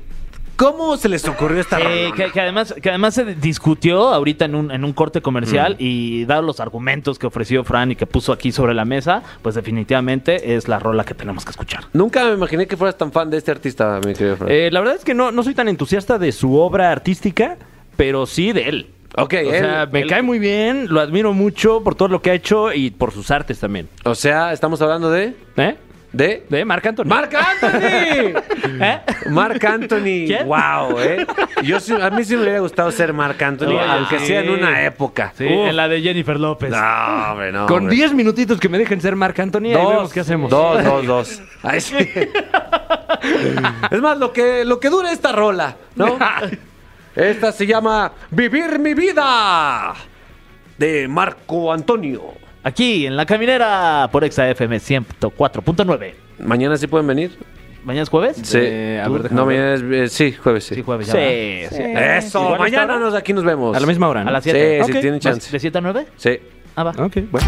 [0.59, 2.11] ¿cómo se les ocurrió esta rola?
[2.15, 5.75] que, que además, que además se discutió ahorita en un, en un corte comercial Mm.
[5.79, 9.55] y dado los argumentos que ofreció Fran y que puso aquí sobre la mesa, pues
[9.55, 11.85] definitivamente es la rola que tenemos que escuchar.
[11.93, 14.51] Nunca me imaginé que fueras tan fan de este artista, mi querido Fran.
[14.51, 17.57] Eh, la verdad es que no, no soy tan entusiasta de su obra artística,
[17.95, 18.87] pero sí de él.
[19.17, 22.31] ok, O sea, me él- cae muy bien, lo admiro mucho por todo lo que
[22.31, 23.87] ha hecho y por sus artes también.
[24.03, 25.33] O sea, estamos hablando de...
[25.57, 25.75] ¿Eh?
[26.11, 26.43] ¿De?
[26.49, 27.05] De Marc Anthony.
[27.05, 28.33] ¡Marc Anthony!
[28.81, 28.99] ¿Eh?
[29.29, 30.25] Marc Anthony.
[30.25, 30.47] ¿Quién?
[30.47, 31.25] Wow, ¿eh?
[31.63, 34.25] Yo sí- a mí sí me hubiera gustado ser Marc Anthony, Oye, aunque sí.
[34.27, 35.33] sea en una época.
[35.37, 35.69] Sí, Uf.
[35.69, 36.71] en la de Jennifer López.
[36.71, 37.67] No, hombre, no.
[37.67, 37.95] Con hombre.
[37.95, 40.49] 10 minutitos que me dejen ser Marc Anthony, ahí vemos qué hacemos.
[40.49, 41.41] Dos, dos, dos.
[41.79, 41.95] Sí.
[43.91, 46.17] es más, lo que, lo que dura esta rola, ¿no?
[47.15, 49.93] Esta se llama Vivir mi vida
[50.77, 52.33] de Marco Antonio.
[52.63, 56.13] Aquí en La Caminera por Exa FM 104.9.
[56.39, 57.37] ¿Mañana sí pueden venir?
[57.85, 58.37] ¿Mañana es jueves?
[58.43, 58.57] Sí.
[58.61, 59.57] Eh, a ver, no, ver.
[59.57, 59.81] mañana es.
[59.81, 60.75] eh, sí, jueves, sí.
[60.75, 61.13] Sí, jueves ya.
[61.13, 61.81] Sí, sí.
[61.83, 63.75] Eso, mañana nos, aquí nos vemos.
[63.75, 64.29] A la misma hora, ¿no?
[64.29, 64.83] A las Sí, 7.
[64.85, 64.99] sí, Ok.
[64.99, 65.49] tienen chance.
[65.51, 66.05] ¿De 7 a 9?
[66.17, 66.39] Sí.
[66.75, 66.91] Ah, va.
[66.91, 67.47] Ok, bueno.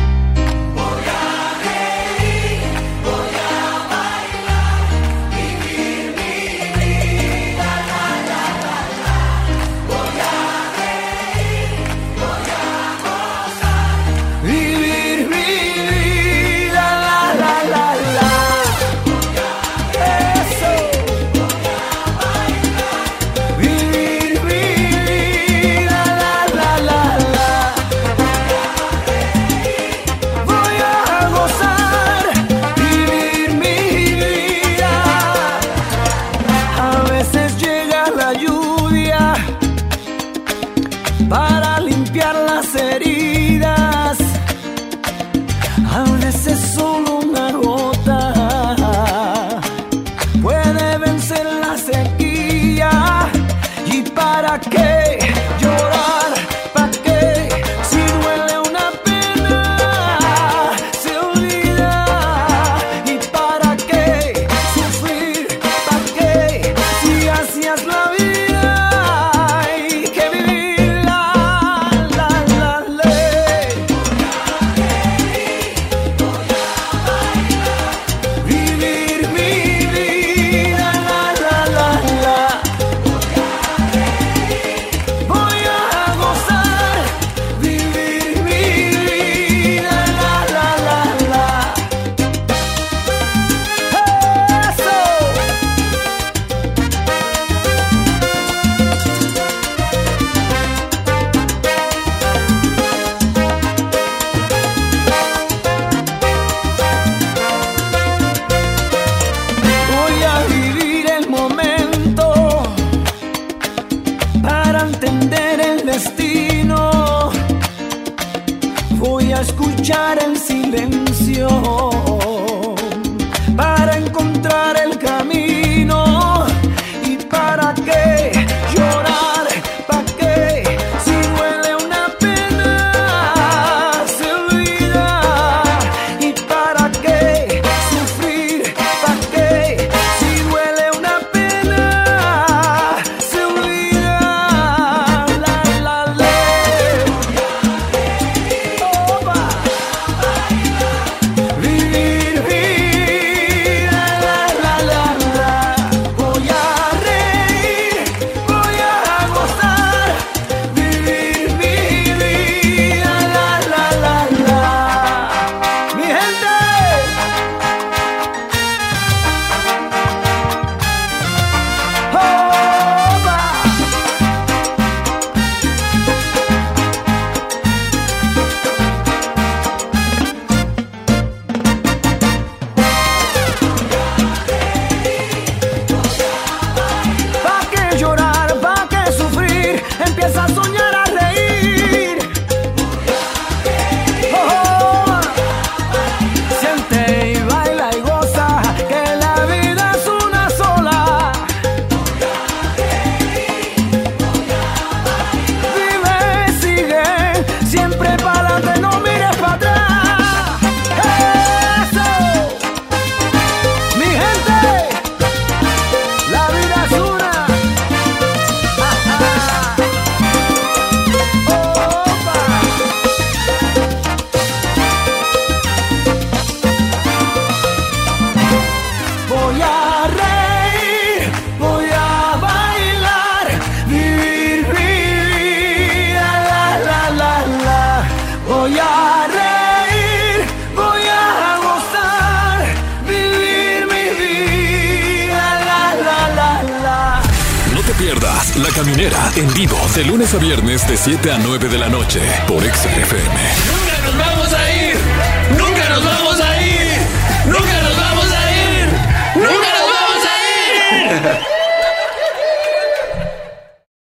[251.22, 251.81] 7 a 9 de la